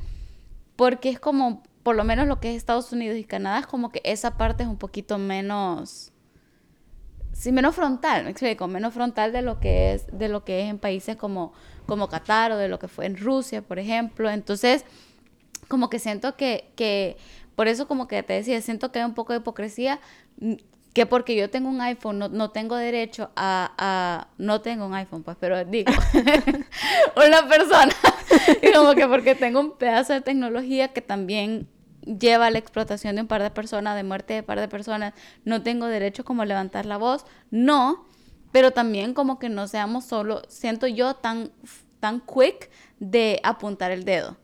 [0.76, 3.92] porque es como, por lo menos lo que es Estados Unidos y Canadá, es como
[3.92, 6.14] que esa parte es un poquito menos,
[7.34, 10.70] sí, menos frontal, me explico, menos frontal de lo que es, de lo que es
[10.70, 11.52] en países como,
[11.86, 14.30] como Qatar o de lo que fue en Rusia, por ejemplo.
[14.30, 14.86] Entonces,
[15.70, 17.16] como que siento que, que,
[17.56, 20.02] por eso como que te decía, siento que hay un poco de hipocresía,
[20.94, 24.94] que porque yo tengo un iPhone no, no tengo derecho a, a, no tengo un
[24.96, 25.92] iPhone pues pero digo
[27.16, 27.94] una persona
[28.62, 31.68] y como que porque tengo un pedazo de tecnología que también
[32.02, 34.68] lleva a la explotación de un par de personas de muerte de un par de
[34.68, 35.14] personas
[35.46, 38.06] no tengo derecho como a levantar la voz no
[38.52, 41.52] pero también como que no seamos solo siento yo tan
[42.00, 44.38] tan quick de apuntar el dedo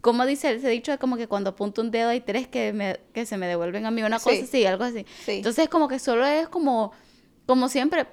[0.00, 2.98] como dice ese dicho, es como que cuando apunto un dedo hay tres que, me,
[3.12, 5.04] que se me devuelven a mí, una cosa así, algo así.
[5.26, 6.92] Entonces, como que solo es como,
[7.46, 8.06] como siempre,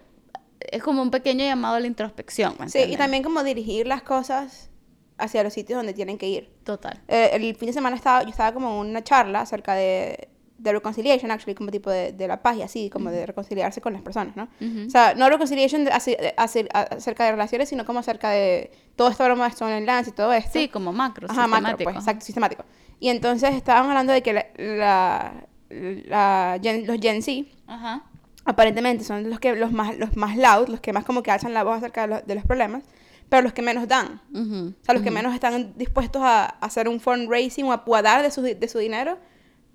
[0.60, 2.56] es como un pequeño llamado a la introspección.
[2.68, 4.70] sí, y también como dirigir las cosas
[5.18, 6.52] hacia los sitios donde tienen que ir.
[6.64, 7.02] Total.
[7.08, 10.72] Eh, el fin de semana estaba, yo estaba como en una charla acerca de de
[10.72, 14.02] reconciliation, actually, como tipo de, de la paz y así, como de reconciliarse con las
[14.02, 14.48] personas, ¿no?
[14.86, 19.50] O sea, no reconciliation de, acerca de relaciones, sino como acerca de todo esto broma
[19.50, 20.52] de Lance y todo esto.
[20.54, 22.66] Sí, como macro, Ajá, macro, pues, exacto, sistemático.
[23.00, 28.04] Y entonces estaban hablando de que la, la, los Gen Z, Ajá.
[28.46, 31.54] aparentemente son los que los más, los más loud, los que más como que alzan
[31.54, 32.84] la voz acerca de los, de los problemas,
[33.30, 34.22] pero los que menos dan.
[34.34, 38.32] O sea, los que menos están dispuestos a, hacer un fundraising o a, dar de
[38.32, 39.20] su, de su dinero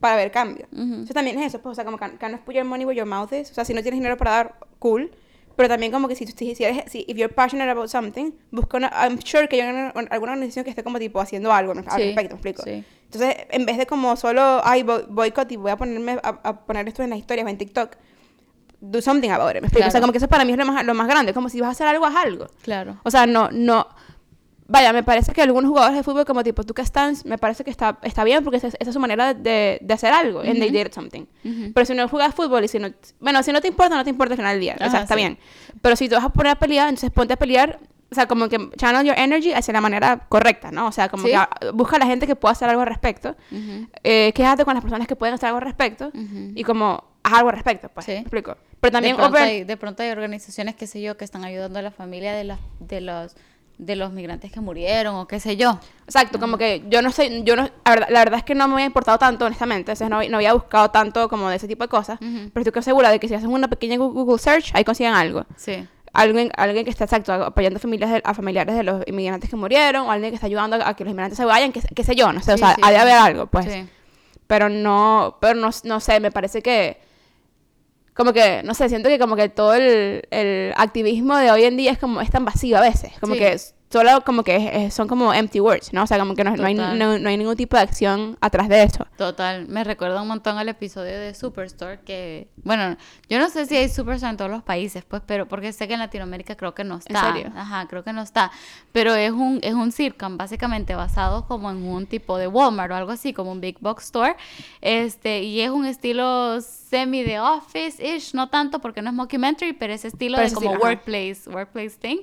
[0.03, 0.67] para ver cambio.
[0.73, 3.07] Uh también es eso, pues, o sea, como can, can put your money where your
[3.07, 3.51] mouth is.
[3.53, 5.13] O sea, si no tienes dinero para dar, cool.
[5.55, 8.79] Pero también como que si, si, si eres, si if you're passionate about something, busca
[8.79, 9.69] una, I'm sure que hay
[10.11, 12.63] alguna organización que esté como tipo haciendo algo al respecto, ¿me explico?
[12.63, 12.85] Sí.
[13.05, 17.03] Entonces, en vez de como solo, ay, boicot y voy a ponerme a, poner esto
[17.03, 17.97] en las historias o en TikTok,
[18.81, 19.87] do something about it, ¿me explico?
[19.87, 21.61] O sea, como que eso para mí es lo más, lo más grande, como si
[21.61, 22.47] vas a hacer algo, haz algo.
[22.63, 22.99] Claro.
[23.05, 23.87] O sea, no, no,
[24.73, 27.71] vaya, me parece que algunos jugadores de fútbol como tipo Tuca Stans, me parece que
[27.71, 30.91] está, está bien porque esa, es su manera de, de hacer algo, and they did
[30.93, 31.27] something.
[31.75, 32.89] Pero si no juegas fútbol y si no,
[33.21, 35.15] bueno, si no te importa, no te importa al final del día, o sea, está
[35.15, 35.39] bien.
[35.83, 37.81] Pero si te vas a poner a pelear, entonces ponte a pelear,
[38.11, 40.87] o sea, como que channel your energy hacia la manera correcta, ¿no?
[40.87, 41.39] O sea, como que
[41.75, 43.37] busca a la gente que pueda hacer algo al respecto,
[44.03, 46.11] eh, quédate con las personas que pueden hacer algo al respecto
[46.55, 48.57] y como haz algo al respecto, pues, ¿me explico?
[48.81, 51.79] Pero también de pronto, hay, de pronto hay organizaciones, qué sé yo, que están ayudando
[51.79, 53.37] a la familia de, de los
[53.85, 55.79] de los migrantes que murieron o qué sé yo.
[56.05, 58.87] Exacto, como que yo no sé, yo no, la verdad, es que no me había
[58.87, 62.19] importado tanto, honestamente, entonces no, no había buscado tanto como de ese tipo de cosas,
[62.21, 65.45] pero estoy segura de que si hacen una pequeña Google search, ahí consiguen algo.
[65.57, 65.87] Sí.
[66.13, 70.13] Alguien, alguien que está exacto apoyando familias a familiares de los inmigrantes que murieron, o
[70.13, 72.53] alguien que está ayudando a, que los inmigrantes se vayan, qué sé yo, no sé,
[72.53, 73.67] o sea, hay de haber algo, pues.
[73.67, 73.89] Sí.
[74.47, 77.01] Pero no, pero no, no sé, me parece que
[78.15, 81.77] como que, no sé, siento que como que todo el, el activismo de hoy en
[81.77, 83.57] día es como, es tan vacío a veces, como que
[83.93, 86.05] solo como que son como empty words, ¿no?
[86.05, 89.07] O sea, como que no, hay, no, hay, ningún tipo de acción atrás de eso.
[89.17, 92.97] Total, me recuerda un montón al episodio de Superstore que, bueno,
[93.29, 95.95] yo no sé si hay Superstore en todos los países, pues, pero porque sé que
[95.95, 97.29] en Latinoamérica creo que no está.
[97.29, 97.53] ¿En serio?
[97.55, 98.51] Ajá, creo que no está.
[98.93, 99.93] Pero es un, es un
[100.37, 104.05] básicamente basado como en un tipo de Walmart o algo así, como un Big Box
[104.05, 104.37] Store.
[104.81, 109.93] Este, y es un estilo semi de office-ish, no tanto porque no es mockumentary, pero
[109.93, 112.19] ese estilo de como workplace, workplace thing.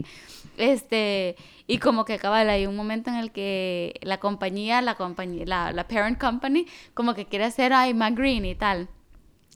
[0.59, 5.45] Este, y como que cabal, hay un momento en el que la compañía, la compañía,
[5.45, 8.89] la, la parent company, como que quiere hacer ay, más green y tal.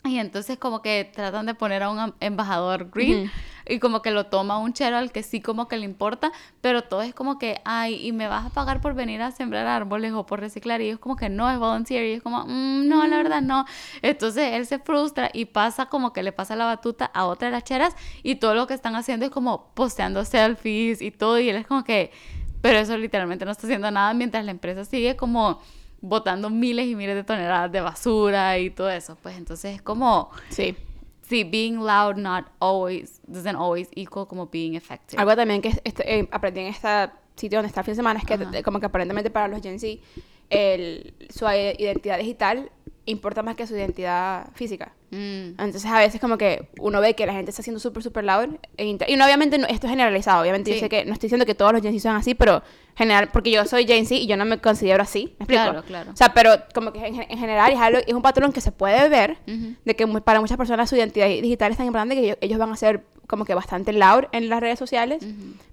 [0.05, 3.29] Y entonces como que tratan de poner a un embajador green
[3.67, 6.83] y como que lo toma un chero al que sí como que le importa, pero
[6.83, 10.13] todo es como que, ay, y me vas a pagar por venir a sembrar árboles
[10.13, 13.05] o por reciclar, y es como que no, es volunteer, y es como, mm, no,
[13.07, 13.65] la verdad no.
[14.01, 17.51] Entonces él se frustra y pasa como que le pasa la batuta a otra de
[17.51, 21.49] las cheras y todo lo que están haciendo es como posteando selfies y todo, y
[21.49, 22.11] él es como que,
[22.61, 25.61] pero eso literalmente no está haciendo nada mientras la empresa sigue como
[26.01, 29.17] botando miles y miles de toneladas de basura y todo eso.
[29.21, 30.29] Pues entonces es como...
[30.49, 30.75] Sí.
[31.33, 35.19] Sí, being loud not always, doesn't always equal como being effective.
[35.19, 36.87] Algo también que este, eh, aprendí en este
[37.35, 39.79] sitio donde está el fin de semana es que como que aparentemente para los Gen
[39.79, 39.99] Z
[40.51, 42.69] el, su identidad digital
[43.07, 44.93] importa más que su identidad física.
[45.09, 45.57] Mm.
[45.57, 48.49] Entonces a veces como que uno ve que la gente está haciendo súper, súper loud.
[48.77, 50.43] y obviamente esto es generalizado.
[50.43, 52.61] Obviamente yo sé que no estoy diciendo que todos los Gen Z son así, pero
[52.95, 55.35] general, porque yo soy Gen Z y yo no me considero así.
[55.39, 55.63] ¿Me explico?
[55.63, 56.11] Claro, claro.
[56.11, 59.09] O sea, pero como que en, general es, algo, es un patrón que se puede
[59.09, 62.71] ver de que para muchas personas su identidad digital es tan importante que ellos, van
[62.71, 65.25] a ser como que bastante loud en las redes sociales,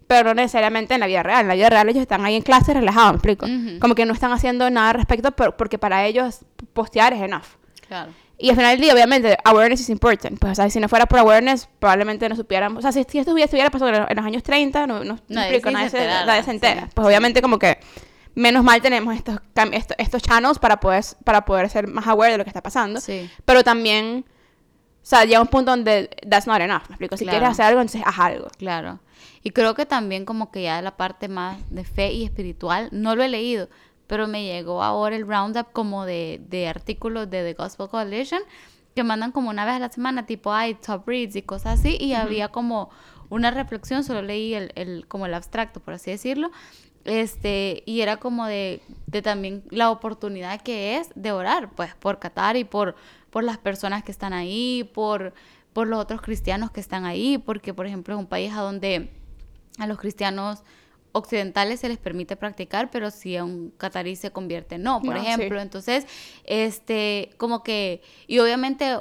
[0.07, 1.43] pero no necesariamente en la vida real.
[1.43, 3.47] En la vida real ellos están ahí en clase relajados, ¿me explico?
[3.81, 6.41] Como que no están haciendo nada al respecto porque para ellos
[6.73, 7.45] postear es enough.
[7.87, 8.13] Claro.
[8.43, 10.39] Y al final del día, obviamente, awareness is important.
[10.39, 12.79] Pues, o sea, si no fuera por awareness, probablemente no supiéramos.
[12.79, 16.07] O sea, si, esto estuviera pasando en los años 30, no, no, nadie, nadie, se,
[16.07, 16.89] nadie se entera.
[16.95, 17.79] Pues, obviamente, como que
[18.35, 19.41] menos mal tenemos estos,
[19.73, 22.99] estos, estos channels para poder, para poder ser más aware de lo que está pasando.
[23.01, 23.29] Sí.
[23.45, 26.89] Pero también, o sea, llega un punto donde that's not enough.
[26.89, 27.19] ¿Me explico?
[27.19, 28.49] Si quieres hacer algo, entonces haz algo.
[28.57, 29.01] Claro.
[29.43, 33.17] Y creo que también, como que ya la parte más de fe y espiritual, no
[33.17, 33.69] lo he leído
[34.11, 38.43] pero me llegó ahora el roundup como de, de artículos de The Gospel Coalition
[38.97, 41.97] que mandan como una vez a la semana, tipo, hay top reads y cosas así,
[42.01, 42.91] y había como
[43.29, 46.51] una reflexión, solo leí el, el, como el abstracto, por así decirlo,
[47.05, 52.19] este, y era como de, de, también la oportunidad que es de orar, pues, por
[52.19, 52.97] Qatar y por,
[53.31, 55.35] por las personas que están ahí, por,
[55.73, 59.13] por los otros cristianos que están ahí, porque, por ejemplo, es un país a donde
[59.79, 60.65] a los cristianos
[61.13, 65.61] occidentales se les permite practicar, pero si a un catarí se convierte no, por ejemplo.
[65.61, 66.07] Entonces,
[66.45, 68.97] este, como que, y obviamente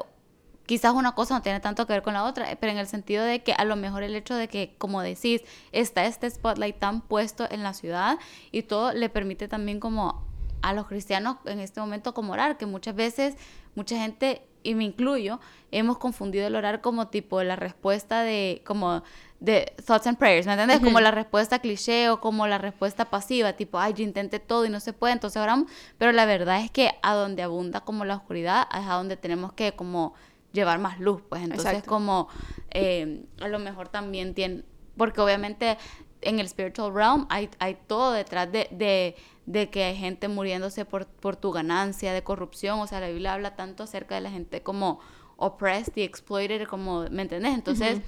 [0.65, 3.23] quizás una cosa no tiene tanto que ver con la otra, pero en el sentido
[3.23, 5.41] de que a lo mejor el hecho de que, como decís,
[5.71, 8.19] está este spotlight tan puesto en la ciudad
[8.51, 10.29] y todo le permite también como
[10.61, 13.35] a los cristianos en este momento como orar, que muchas veces
[13.73, 15.39] mucha gente, y me incluyo,
[15.71, 19.03] hemos confundido el orar como tipo la respuesta de, como
[19.39, 20.79] de thoughts and prayers, ¿me entiendes?
[20.79, 24.69] Como la respuesta cliché o como la respuesta pasiva, tipo, ay, yo intenté todo y
[24.69, 28.15] no se puede, entonces oramos, pero la verdad es que a donde abunda como la
[28.15, 30.13] oscuridad es a donde tenemos que como
[30.51, 31.43] llevar más luz, pues.
[31.43, 32.27] Entonces como
[32.71, 34.63] eh, a lo mejor también tiene,
[34.97, 35.77] porque obviamente
[36.21, 39.15] en el spiritual realm hay, hay todo detrás de, de,
[39.49, 43.33] de, que hay gente muriéndose por, por tu ganancia, de corrupción, o sea, la Biblia
[43.33, 44.99] habla tanto acerca de la gente como
[45.37, 47.53] oppressed y exploited, como, ¿me entiendes?
[47.53, 48.01] Entonces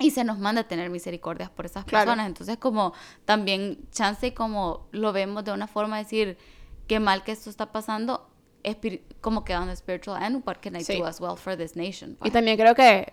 [0.00, 2.26] y se nos manda a tener misericordias por esas personas.
[2.26, 2.94] Entonces, como
[3.26, 6.38] también chance y como lo vemos de una forma de decir,
[6.86, 8.26] qué mal que esto está pasando,
[9.20, 12.16] como que on the spiritual end, what can I do as well for this nation?
[12.24, 13.12] Y también creo que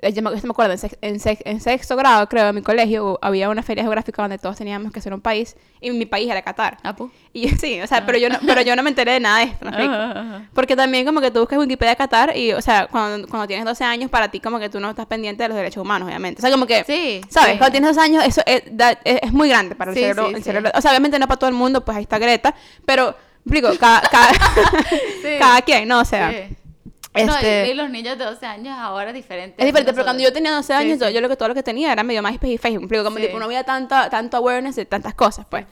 [0.00, 1.20] yo me, acuerdo, en,
[1.60, 5.12] sexto grado, creo, en mi colegio, había una feria geográfica donde todos teníamos que ser
[5.12, 6.78] un país, y mi país era Qatar.
[6.84, 7.10] Ah, pues.
[7.32, 9.44] Y sí, o sea, pero, yo no, pero yo no me enteré de nada de
[9.44, 10.46] esto, ¿no?
[10.54, 13.84] Porque también como que tú buscas Wikipedia Qatar, y, o sea, cuando, cuando tienes 12
[13.84, 16.40] años, para ti como que tú no estás pendiente de los derechos humanos, obviamente.
[16.40, 17.58] O sea, como que, sí, ¿sabes?
[17.58, 18.62] Cuando tienes 12 años, eso es,
[19.04, 20.70] es, muy grande para el, cerebro, el cerebro.
[20.74, 24.00] O sea, obviamente no para todo el mundo, pues ahí está Greta, pero, explico, cada,
[24.02, 24.30] cada,
[25.38, 26.00] cada quien, ¿no?
[26.00, 26.32] O sea...
[27.14, 27.70] Este...
[27.70, 29.58] y, los niños de 12 años ahora diferentes.
[29.58, 31.92] Es diferente, pero cuando yo tenía 12 años, Yo, lo que todo lo que tenía
[31.92, 32.92] era medio MySpace y Facebook.
[33.02, 35.66] Como tipo, no había tanta, tanto awareness de tantas cosas, pues.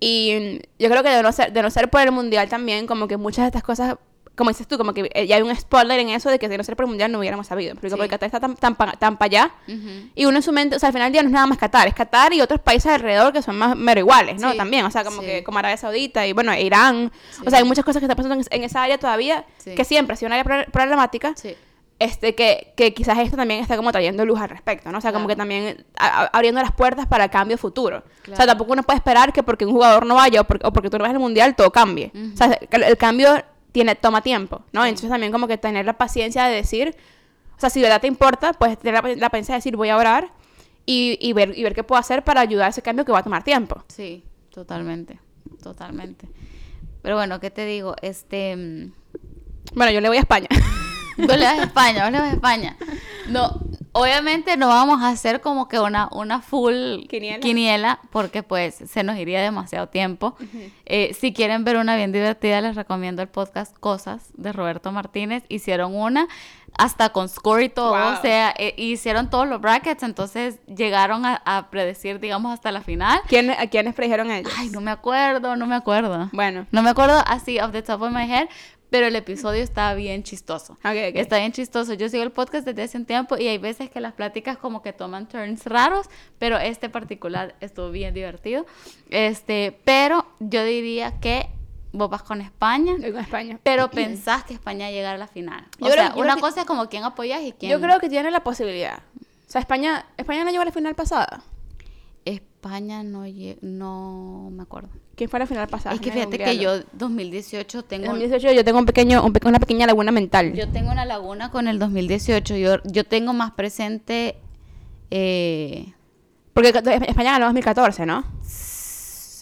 [0.00, 3.08] Y yo creo que de no, ser, de no ser por el mundial también, como
[3.08, 3.96] que muchas de estas cosas
[4.36, 6.56] como dices tú, como que eh, ya hay un spoiler en eso de que si
[6.56, 7.74] no ser por el mundial no hubiéramos sabido.
[7.74, 9.50] Porque, porque Qatar está tan, tan, tan para allá.
[10.14, 11.58] Y uno en su mente, o sea, al final del día no es nada más
[11.58, 14.54] Qatar, es Qatar y otros países alrededor que son más mero iguales, ¿no?
[14.54, 17.12] También, o sea, como que como Arabia Saudita y bueno, Irán.
[17.46, 20.16] O sea, hay muchas cosas que están pasando en, esa área todavía que siempre ha
[20.16, 21.34] sido una área problemática.
[22.00, 24.98] Este, que, que quizás esto también está como trayendo luz al respecto, ¿no?
[24.98, 28.02] O sea, como que también abriendo las puertas para el cambio futuro.
[28.30, 30.72] O sea, tampoco uno puede esperar que porque un jugador no vaya o porque, o
[30.72, 32.10] porque tú no vas al mundial todo cambie.
[32.34, 33.36] O sea, el cambio
[33.74, 34.84] tiene, toma tiempo, ¿no?
[34.86, 36.94] Entonces también como que tener la paciencia de decir,
[37.56, 39.96] o sea, si de verdad te importa, pues tener la, paciencia de decir voy a
[39.96, 40.30] orar
[40.86, 43.18] y, y, ver, y ver qué puedo hacer para ayudar a ese cambio que va
[43.18, 43.82] a tomar tiempo.
[43.88, 45.18] Sí, totalmente,
[45.60, 46.28] totalmente.
[47.02, 47.96] Pero bueno, ¿qué te digo?
[48.00, 48.54] Este...
[48.54, 48.92] Mm,
[49.74, 50.46] bueno, yo le voy a España.
[51.18, 52.76] Yo le voy a España, yo le voy a España.
[53.28, 53.60] No,
[53.96, 58.00] Obviamente no vamos a hacer como que una, una full quiniela.
[58.10, 60.36] porque pues se nos iría demasiado tiempo.
[60.84, 65.44] Eh, si quieren ver una bien divertida, les recomiendo el podcast Cosas de Roberto Martínez.
[65.48, 66.26] Hicieron una
[66.76, 71.68] hasta con score y todo, o sea, eh, hicieron todos los brackets, entonces llegaron a,
[71.70, 73.20] predecir, digamos, hasta la final.
[73.28, 74.52] ¿Quién, ¿A quiénes predijeron ellos?
[74.58, 76.30] Ay, no me acuerdo, no me acuerdo.
[76.32, 76.66] Bueno.
[76.72, 78.48] No me acuerdo así, off the top of my head,
[78.90, 80.78] pero el episodio está bien chistoso.
[80.82, 81.94] Está bien chistoso.
[81.94, 84.82] Yo sigo el podcast desde hace un tiempo y hay veces que las pláticas como
[84.82, 88.66] que toman turns raros, pero este particular estuvo bien divertido.
[89.10, 91.48] Este, pero yo diría que
[91.92, 92.94] vos vas con España.
[92.96, 93.58] con España.
[93.62, 95.66] Pero pensás que España llega a la final.
[95.80, 97.72] O sea, una cosa es como quién apoyas y quién...
[97.72, 99.02] Yo creo que tiene la posibilidad.
[99.20, 101.42] O sea, España, España no llegó a la final pasada.
[102.24, 103.24] España no
[103.60, 104.90] no me acuerdo.
[105.16, 105.94] ¿Quién fue la final pasada?
[105.94, 110.12] Es que fíjate que yo 2018 tengo 2018 yo tengo un pequeño una pequeña laguna
[110.12, 110.52] mental.
[110.54, 112.56] Yo tengo una laguna con el 2018.
[112.56, 114.36] Yo yo tengo más presente
[115.10, 115.92] eh...
[116.52, 118.24] porque España ganó 2014, ¿no?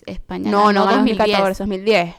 [0.07, 2.15] España no, no, 2014, 2010.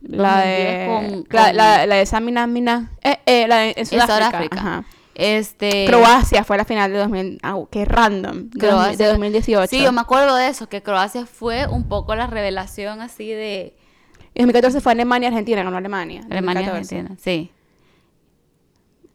[0.00, 4.56] La de, La, la, de Samina Mina, eh, eh, la de Sudáfrica.
[4.56, 4.84] Ajá.
[5.18, 5.84] Este...
[5.86, 7.40] Croacia fue la final de 2000.
[7.42, 8.50] Ah, qué random.
[8.50, 8.96] Croacia.
[8.96, 9.66] De 2018.
[9.68, 13.76] Sí, yo me acuerdo de eso, que Croacia fue un poco la revelación así de.
[14.34, 16.22] Y 2014 fue Alemania, Argentina, ganó Alemania.
[16.30, 17.50] Alemania, Argentina, sí.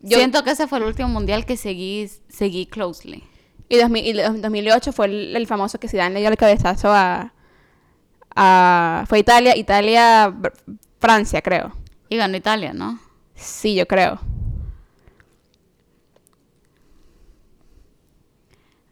[0.02, 3.24] Yo siento que ese fue el último mundial que seguí, seguí closely.
[3.70, 7.34] Y, 2008 fue el, famoso que Zidane le dio el cabezazo a,
[8.36, 9.06] a.
[9.08, 10.36] Fue Italia, Italia,
[11.00, 11.72] Francia, creo.
[12.10, 13.00] Y ganó Italia, ¿no?
[13.36, 14.20] Sí, yo creo.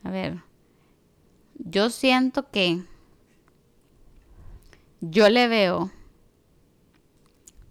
[0.04, 0.38] A ver,
[1.56, 2.82] yo siento que
[5.00, 5.92] yo le veo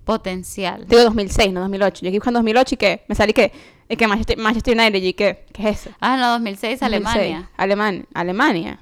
[0.05, 0.87] potencial.
[0.89, 2.03] Digo 2006, no 2008.
[2.03, 3.53] Yo aquí buscando 2008 y que me salí que,
[3.89, 5.91] y que Manchester, United y que, ¿qué es eso?
[6.01, 7.51] Ah, no, 2006, Alemania.
[7.57, 8.05] Alemania.
[8.15, 8.81] Alemania.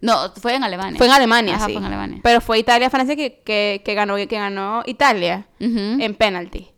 [0.00, 0.98] No, fue en Alemania.
[0.98, 1.72] Fue en Alemania, sí.
[1.72, 2.20] Fue en Alemania.
[2.22, 6.68] Pero fue Italia, Francia que, que, que ganó, que ganó Italia en penalty.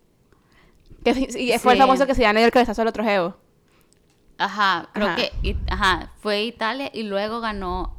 [1.05, 3.37] y fue el famoso que se ganó el cabezazo al otro geo.
[4.38, 7.97] Ajá, creo que ajá, fue Italia y luego ganó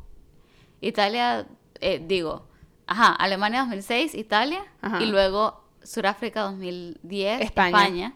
[0.82, 1.48] Italia,
[1.80, 2.48] eh, digo,
[2.88, 4.64] ajá, Alemania 2006, Italia,
[5.00, 8.14] y luego Sudáfrica 2010, España.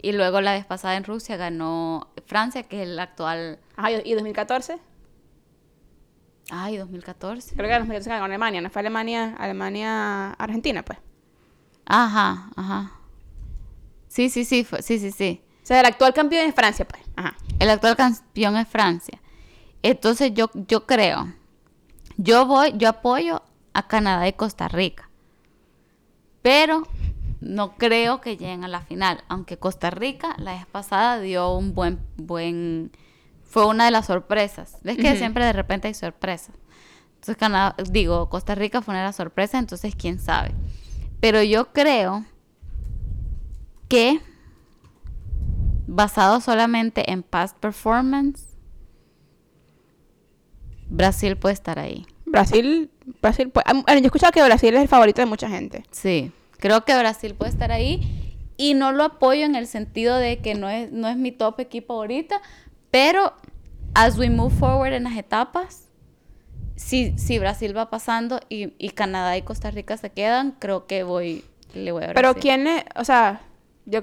[0.00, 3.58] Y luego la vez pasada en Rusia ganó Francia, que es el actual...
[3.76, 4.78] Ajá, ¿y 2014?
[6.50, 7.56] Ay, 2014.
[7.56, 10.98] Creo que 2014 ganó Alemania, no fue Alemania, Alemania, Argentina, pues.
[11.86, 12.92] Ajá, ajá.
[14.08, 15.42] Sí, sí, sí, sí, sí, sí.
[15.66, 17.02] O sea, el actual campeón es Francia, pues.
[17.16, 17.36] Ajá.
[17.58, 19.20] El actual campeón es Francia.
[19.82, 21.34] Entonces yo, yo creo,
[22.16, 25.10] yo voy, yo apoyo a Canadá y Costa Rica.
[26.40, 26.84] Pero
[27.40, 29.24] no creo que lleguen a la final.
[29.26, 32.92] Aunque Costa Rica la vez pasada dio un buen, buen,
[33.42, 34.76] fue una de las sorpresas.
[34.84, 36.54] Es que siempre de repente hay sorpresas.
[37.14, 40.54] Entonces Canadá, digo, Costa Rica fue una de las sorpresas, entonces quién sabe.
[41.18, 42.24] Pero yo creo
[43.88, 44.20] que
[45.86, 48.56] basado solamente en past performance,
[50.88, 52.06] Brasil puede estar ahí.
[52.24, 52.90] Brasil,
[53.22, 55.84] Brasil, yo he escuchado que Brasil es el favorito de mucha gente.
[55.90, 60.38] Sí, creo que Brasil puede estar ahí y no lo apoyo en el sentido de
[60.38, 62.40] que no es, no es mi top equipo ahorita,
[62.90, 63.34] pero
[63.94, 65.88] as we move forward en las etapas,
[66.74, 71.02] si, si Brasil va pasando y, y Canadá y Costa Rica se quedan, creo que
[71.02, 71.44] voy,
[71.74, 73.40] le voy a Pero quién es, o sea,
[73.86, 74.00] yo,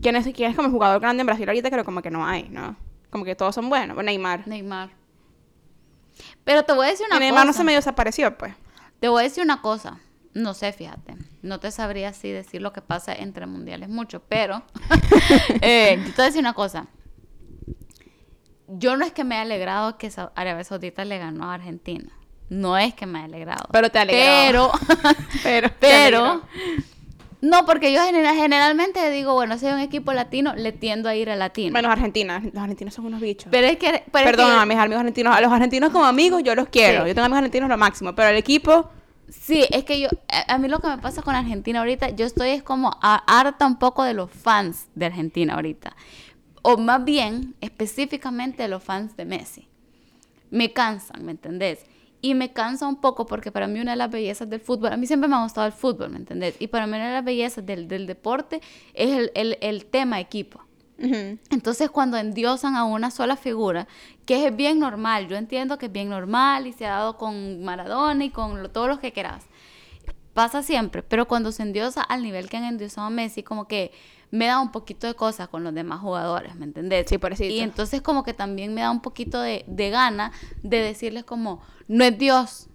[0.00, 1.70] ¿quién, es, ¿quién es como jugador grande en Brasil ahorita?
[1.70, 2.76] Creo como que no hay, ¿no?
[3.10, 3.96] Como que todos son buenos.
[4.02, 4.46] Neymar.
[4.46, 4.90] Neymar.
[6.44, 7.20] Pero te voy a decir una cosa.
[7.20, 8.54] Neymar no se medio desapareció, pues.
[9.00, 10.00] Te voy a decir una cosa.
[10.34, 11.16] No sé, fíjate.
[11.42, 14.62] No te sabría así decir lo que pasa entre mundiales mucho, pero
[15.60, 16.86] eh, te voy a decir una cosa.
[18.68, 22.10] Yo no es que me haya alegrado que Arabia Saudita le ganó a Argentina.
[22.48, 23.68] No es que me haya alegrado.
[23.72, 24.72] Pero te alegrado.
[24.92, 25.10] Pero,
[25.42, 26.42] pero, pero
[27.44, 31.28] no, porque yo generalmente digo, bueno, si hay un equipo latino, le tiendo a ir
[31.28, 31.74] a latino.
[31.74, 32.40] Menos Argentina.
[32.42, 33.48] Los argentinos son unos bichos.
[33.50, 34.02] Pero es que...
[34.10, 35.36] Perdón, a mis amigos argentinos.
[35.36, 37.06] A los argentinos como amigos yo los quiero.
[37.06, 38.14] Yo tengo amigos argentinos lo máximo.
[38.14, 38.88] Pero el equipo...
[39.28, 40.08] Sí, es que yo...
[40.48, 43.78] A, mí lo que me pasa con Argentina ahorita, yo estoy es como harta un
[43.78, 45.94] poco de los fans de Argentina ahorita.
[46.62, 49.68] O más bien, específicamente de los fans de Messi.
[50.50, 51.84] Me cansan, ¿me entendés?
[52.24, 54.96] Y me cansa un poco porque para mí una de las bellezas del fútbol, a
[54.96, 56.56] mí siempre me ha gustado el fútbol, ¿me entendés?
[56.58, 58.62] Y para mí una de las bellezas del, del deporte
[58.94, 60.64] es el, el, el tema equipo.
[60.96, 63.86] Entonces cuando endiosan a una sola figura,
[64.24, 67.62] que es bien normal, yo entiendo que es bien normal y se ha dado con
[67.62, 69.44] Maradona y con todos los que quieras,
[70.32, 73.92] pasa siempre, pero cuando se endiosa al nivel que han endiosado a Messi, como que
[74.34, 77.06] me da un poquito de cosas con los demás jugadores, ¿me entendés?
[77.08, 77.44] Sí, por eso.
[77.44, 80.32] Y entonces como que también me da un poquito de, de gana
[80.64, 82.66] de decirles como, no es Dios,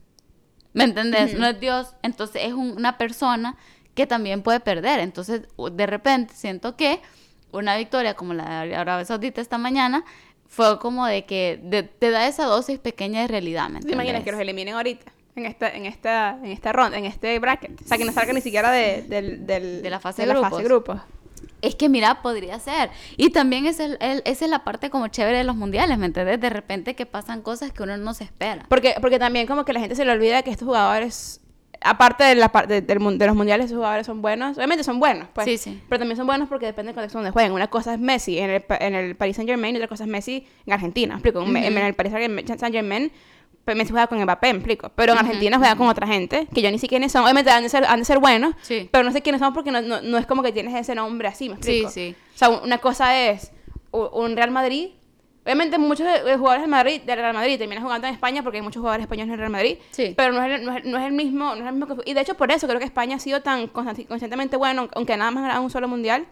[0.71, 1.37] ¿me entendés?
[1.37, 3.57] No es Dios, entonces es una persona
[3.93, 5.01] que también puede perder.
[5.01, 5.41] Entonces,
[5.73, 7.01] de repente siento que
[7.51, 10.05] una victoria como la de Arabia Saudita esta mañana
[10.47, 14.31] fue como de que te da esa dosis pequeña de realidad, ¿me ¿Te imaginas que
[14.31, 15.11] los eliminen ahorita?
[15.35, 17.81] En esta, en esta, en esta ronda, en este bracket.
[17.81, 21.01] O sea, que no salga ni siquiera de, de la fase de, grupos.
[21.61, 22.89] Es que mira, podría ser.
[23.17, 26.39] Y también es el, esa es la parte como chévere de los mundiales, ¿me entiendes?
[26.39, 28.65] De repente que pasan cosas que uno no se espera.
[28.69, 31.41] Porque, porque también como que la gente se le olvida que estos jugadores
[31.81, 34.57] aparte de, la, de, de, los mundiales, esos jugadores son buenos.
[34.57, 35.45] Obviamente son buenos, pues.
[35.45, 35.81] Sí, sí.
[35.87, 37.51] Pero también son buenos porque depende del contexto donde jueguen.
[37.51, 40.09] Una cosa es Messi en el, en el Paris Saint Germain y otra cosa es
[40.09, 41.13] Messi en Argentina.
[41.15, 41.41] explico?
[41.41, 43.11] En el Paris Saint
[43.69, 44.91] Pues, Messi juega con Mbappé, explico.
[44.95, 47.23] Pero en Argentina juega con otra gente, que yo ni sé quiénes son.
[47.23, 48.55] Obviamente han de ser, han de ser buenos,
[48.89, 51.49] pero no sé quiénes son porque no, no, es como que tienes ese nombre así,
[51.49, 51.91] ¿me explico?
[51.91, 52.15] Sí, sí.
[52.33, 53.51] O sea, una cosa es
[53.91, 54.89] un Real Madrid
[55.43, 56.05] Obviamente muchos
[56.37, 59.33] jugadores de Madrid, de Real Madrid terminan jugando en España porque hay muchos jugadores españoles
[59.33, 59.77] en Real Madrid.
[59.89, 60.13] Sí.
[60.15, 62.13] Pero no es, no, es, no es, el mismo, no es el mismo que, Y
[62.13, 65.43] de hecho por eso creo que España ha sido tan constantemente bueno, aunque nada más
[65.43, 66.27] ganado un solo mundial,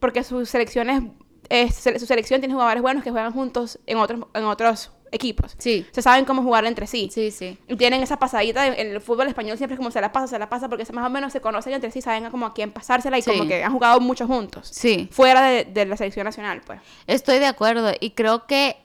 [0.00, 1.02] porque sus selecciones,
[1.48, 5.54] su selección tiene jugadores buenos que juegan juntos en otros, en otros equipos.
[5.58, 5.86] Sí.
[5.92, 7.08] Se saben cómo jugar entre sí.
[7.12, 7.58] Sí, sí.
[7.68, 8.66] Y tienen esa pasadita.
[8.66, 11.06] En el fútbol español siempre es como se la pasa, se la pasa, porque más
[11.06, 13.72] o menos se conocen entre sí, saben como a quién pasársela y como que han
[13.72, 14.68] jugado mucho juntos.
[14.72, 15.08] Sí.
[15.10, 16.80] Fuera de, de la selección nacional, pues.
[17.06, 17.92] Estoy de acuerdo.
[18.00, 18.76] Y creo que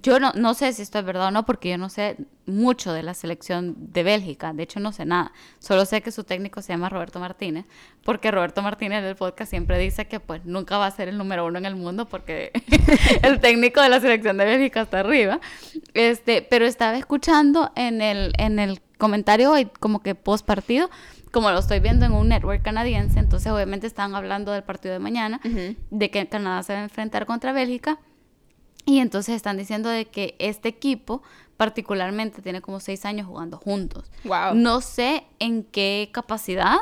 [0.00, 2.16] yo no, no sé si esto es verdad o no, porque yo no sé
[2.46, 6.24] mucho de la selección de Bélgica, de hecho no sé nada, solo sé que su
[6.24, 7.66] técnico se llama Roberto Martínez,
[8.04, 11.46] porque Roberto Martínez del podcast siempre dice que pues nunca va a ser el número
[11.46, 12.50] uno en el mundo porque
[13.22, 15.40] el técnico de la selección de Bélgica está arriba,
[15.94, 20.90] este, pero estaba escuchando en el, en el comentario hoy como que post partido,
[21.30, 25.00] como lo estoy viendo en un network canadiense, entonces obviamente estaban hablando del partido de
[25.00, 25.40] mañana,
[25.90, 27.98] de que Canadá se va a enfrentar contra Bélgica,
[28.84, 31.22] y entonces están diciendo de que este equipo
[31.56, 34.10] particularmente tiene como seis años jugando juntos.
[34.24, 34.54] Wow.
[34.54, 36.78] No sé en qué capacidad,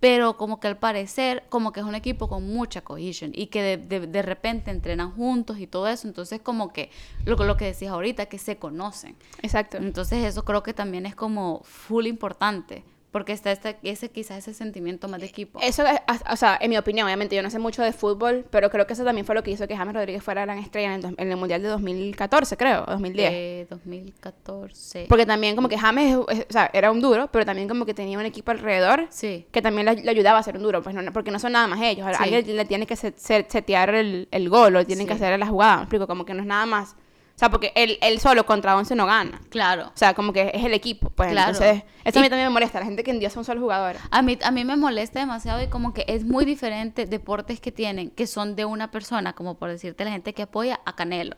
[0.00, 3.76] pero como que al parecer, como que es un equipo con mucha cohesión y que
[3.76, 6.08] de, de, repente entrenan juntos y todo eso.
[6.08, 6.90] Entonces, como que
[7.24, 9.16] lo, lo que decías ahorita, que se conocen.
[9.42, 9.78] Exacto.
[9.78, 12.84] Entonces, eso creo que también es como full importante
[13.14, 15.60] porque está este, ese quizás ese sentimiento más de equipo.
[15.62, 18.70] Eso, es, o sea, en mi opinión, obviamente, yo no sé mucho de fútbol, pero
[18.70, 21.30] creo que eso también fue lo que hizo que James Rodríguez fuera gran estrella en
[21.30, 23.30] el, Mundial de 2014, creo, 2010.
[23.32, 25.06] Eh, 2014.
[25.08, 28.18] Porque también como que James, o sea, era un duro, pero también como que tenía
[28.18, 29.46] un equipo alrededor sí.
[29.52, 31.80] que también le, ayudaba a ser un duro, pues no, porque no son nada más
[31.82, 32.08] ellos.
[32.18, 35.82] Alguien le tiene que setear el, el gol o tienen que hacer la jugada, me
[35.84, 36.96] explico, como que no es nada más
[37.34, 39.40] o sea, porque él, él solo contra 11 no gana.
[39.48, 39.88] Claro.
[39.88, 41.10] O sea, como que es el equipo.
[41.10, 41.50] Pues claro.
[41.50, 44.00] entonces, eso a mí también me molesta, la gente que en Dios son solo jugadores.
[44.12, 47.72] A mí, a mí me molesta demasiado y como que es muy diferente deportes que
[47.72, 51.36] tienen, que son de una persona, como por decirte la gente que apoya a Canelo.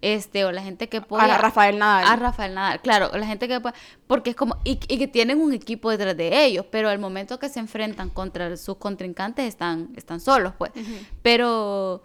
[0.00, 2.04] Este, o la gente que apoya a Rafael Nadal.
[2.06, 3.74] A Rafael Nadal, claro, la gente que apoya,
[4.06, 7.40] porque es como, y, y, que tienen un equipo detrás de ellos, pero al momento
[7.40, 10.70] que se enfrentan contra sus contrincantes están, están solos, pues.
[11.22, 12.02] Pero,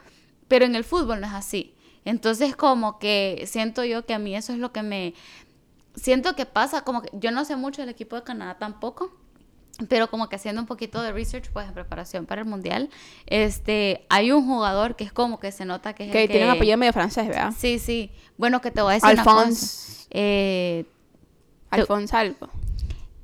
[0.48, 1.76] pero en el fútbol no es así.
[2.08, 5.14] Entonces como que siento yo que a mí eso es lo que me...
[5.96, 9.12] Siento que pasa, como que yo no sé mucho del equipo de Canadá tampoco,
[9.90, 12.90] pero como que haciendo un poquito de research pues en preparación para el mundial
[13.28, 16.52] este hay un jugador que es como que se nota que es que, tiene un
[16.56, 17.54] apellido medio francés ¿verdad?
[17.56, 18.12] sí sí.
[18.38, 20.08] Bueno que te voy a decir Alphonse.
[20.10, 20.86] Eh,
[21.70, 22.50] Alfonso Albo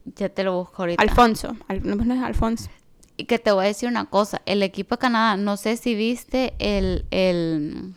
[0.06, 1.02] ya te lo busco ahorita.
[1.02, 1.56] Alfonso.
[1.82, 2.70] No, es Alfonso
[3.16, 4.42] y que te voy a decir una cosa.
[4.46, 7.94] El equipo de Canadá no sé si viste el, el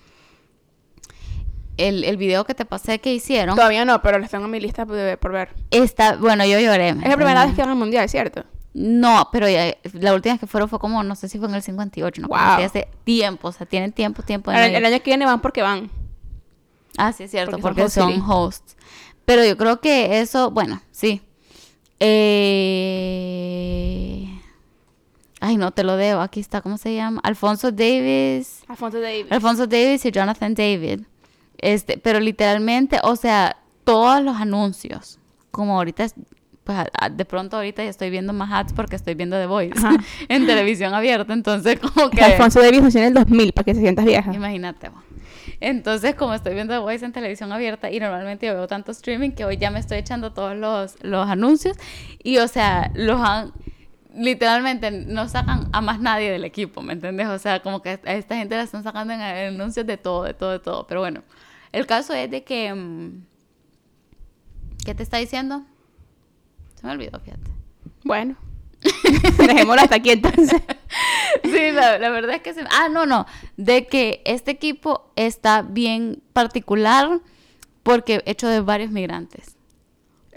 [1.76, 3.56] el, el video que te pasé que hicieron.
[3.56, 5.50] Todavía no, pero les tengo en mi lista por, ver.
[5.70, 6.90] Está, bueno, yo lloré.
[6.90, 8.44] Es la primera vez que van al mundial, ¿cierto?
[8.74, 9.46] No, pero
[9.94, 12.28] la última vez que fueron fue como, no sé si fue en el 58, no
[12.28, 12.36] wow.
[12.38, 14.50] hace tiempo, o sea, tienen tiempo, tiempo.
[14.50, 15.90] El, el, año que viene van porque van.
[16.98, 18.76] Ah, sí, es cierto, porque, son, hosts.
[19.24, 21.22] Pero yo creo que eso, bueno, sí.
[22.00, 23.16] Eh...
[25.40, 26.20] Ay, no te lo debo.
[26.20, 27.20] Aquí está, ¿cómo se llama?
[27.22, 28.62] Alfonso Davis.
[28.68, 29.30] Alfonso Davis.
[29.30, 31.02] Alfonso Davis y Jonathan David.
[31.58, 35.18] Este, pero literalmente, o sea, todos los anuncios,
[35.50, 36.06] como ahorita,
[36.64, 36.78] pues
[37.12, 39.74] de pronto ahorita ya estoy viendo más ads porque estoy viendo The Voice
[40.28, 42.20] en televisión abierta, entonces como que...
[42.20, 44.32] Alfonso Davis nació en el 2000, para que se sientas vieja.
[44.34, 44.90] Imagínate,
[45.60, 49.30] Entonces, como estoy viendo The Voice en televisión abierta y normalmente yo veo tanto streaming
[49.30, 51.76] que hoy ya me estoy echando todos los, los anuncios
[52.22, 53.52] y, o sea, los han
[54.16, 57.28] literalmente no sacan a más nadie del equipo, ¿me entiendes?
[57.28, 60.34] O sea, como que a esta gente la están sacando en anuncios de todo, de
[60.34, 60.86] todo, de todo.
[60.86, 61.22] Pero bueno,
[61.76, 62.72] el caso es de que...
[62.72, 63.26] Mm,
[64.82, 65.62] ¿Qué te está diciendo?
[66.80, 67.50] Se me olvidó, fíjate.
[68.02, 68.36] Bueno.
[69.38, 70.62] Dejémoslo hasta aquí entonces.
[71.44, 72.62] sí, la, verdad es que se...
[72.70, 73.26] Ah, no, no.
[73.58, 77.20] De que este equipo está bien particular
[77.82, 79.55] porque hecho de varios migrantes.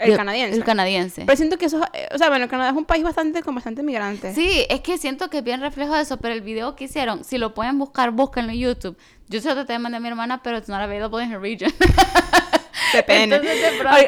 [0.00, 0.56] El canadiense.
[0.56, 1.22] El canadiense.
[1.26, 3.82] Pero siento que eso, eh, o sea, bueno, Canadá es un país bastante con bastante
[3.82, 4.34] migrantes.
[4.34, 7.24] Sí, es que siento que es bien reflejo de eso, pero el video que hicieron,
[7.24, 8.96] si lo pueden buscar, búsquenlo en YouTube.
[9.28, 11.40] Yo se lo traté de mandar a mi hermana, pero it's not available in her
[11.40, 11.72] region.
[12.94, 13.40] Depende.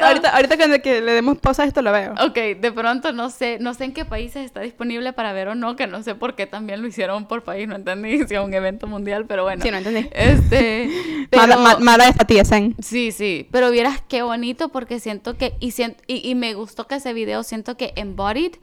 [0.01, 2.13] ahorita, ahorita cuando que le demos pausa a esto lo veo.
[2.21, 5.55] Ok, de pronto no sé, no sé en qué países está disponible para ver o
[5.55, 8.39] no, que no sé por qué también lo hicieron por país, no entendí si es
[8.39, 9.63] un evento mundial, pero bueno.
[9.63, 10.09] Sí, no entendí.
[10.13, 10.89] Este,
[11.29, 12.43] pero, mala, mala esta tía,
[12.79, 16.95] Sí, sí, pero vieras qué bonito porque siento que, y, siento, y, me gustó que
[16.95, 18.53] ese video, siento que embodied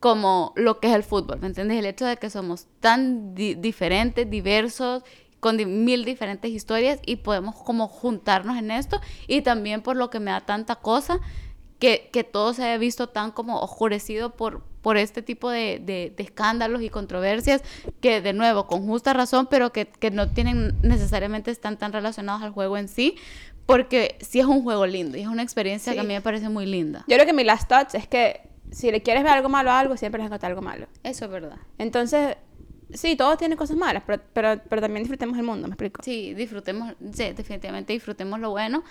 [0.00, 1.78] como lo que es el fútbol, ¿me entiendes?
[1.78, 5.04] El hecho de que somos tan diferentes, diversos
[5.42, 10.20] con mil diferentes historias y podemos como juntarnos en esto y también por lo que
[10.20, 11.18] me da tanta cosa
[11.80, 16.14] que, que todo se haya visto tan como oscurecido por, por este tipo de, de,
[16.18, 17.62] escándalos y controversias
[18.00, 22.42] que de nuevo con justa razón pero que, que no tienen necesariamente están tan relacionados
[22.42, 23.16] al juego en sí
[23.66, 26.48] porque sí es un juego lindo y es una experiencia que a mí me parece
[26.50, 27.04] muy linda.
[27.08, 29.80] Yo creo que mi last touch es que si le quieres ver algo malo a
[29.80, 30.86] algo, siempre le encontrar algo malo.
[31.02, 31.58] Eso es verdad.
[31.78, 32.36] Entonces,
[32.94, 36.02] sí, todo tiene cosas malas, pero, pero, pero también disfrutemos el mundo, ¿me explico?
[36.02, 38.82] Sí, disfrutemos, sí, definitivamente disfrutemos lo bueno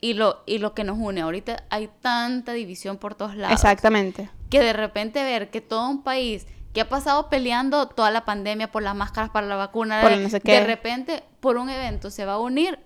[0.00, 1.22] y lo, y lo que nos une.
[1.22, 3.54] Ahorita hay tanta división por todos lados.
[3.54, 4.28] Exactamente.
[4.50, 8.70] Que de repente ver que todo un país que ha pasado peleando toda la pandemia
[8.70, 12.78] por las máscaras para la vacuna, de, repente por un evento se va a unir,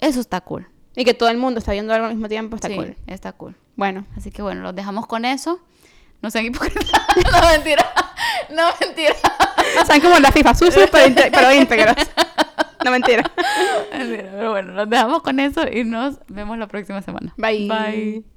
[0.00, 0.68] eso está cool.
[0.96, 2.96] Y que todo el mundo está viendo algo al mismo tiempo, está cool.
[3.06, 3.54] Está cool.
[3.76, 4.04] Bueno.
[4.16, 5.60] Así que bueno, los dejamos con eso.
[6.22, 6.90] No sean hipócritas.
[7.32, 7.84] no, mentira.
[8.50, 9.14] No, mentira.
[9.86, 11.96] Sean como la FIFA, sucios pero, pero íntegros.
[12.84, 13.30] No, mentira.
[13.92, 14.28] mentira.
[14.32, 17.34] Pero bueno, nos dejamos con eso y nos vemos la próxima semana.
[17.36, 17.68] Bye.
[17.68, 18.35] Bye.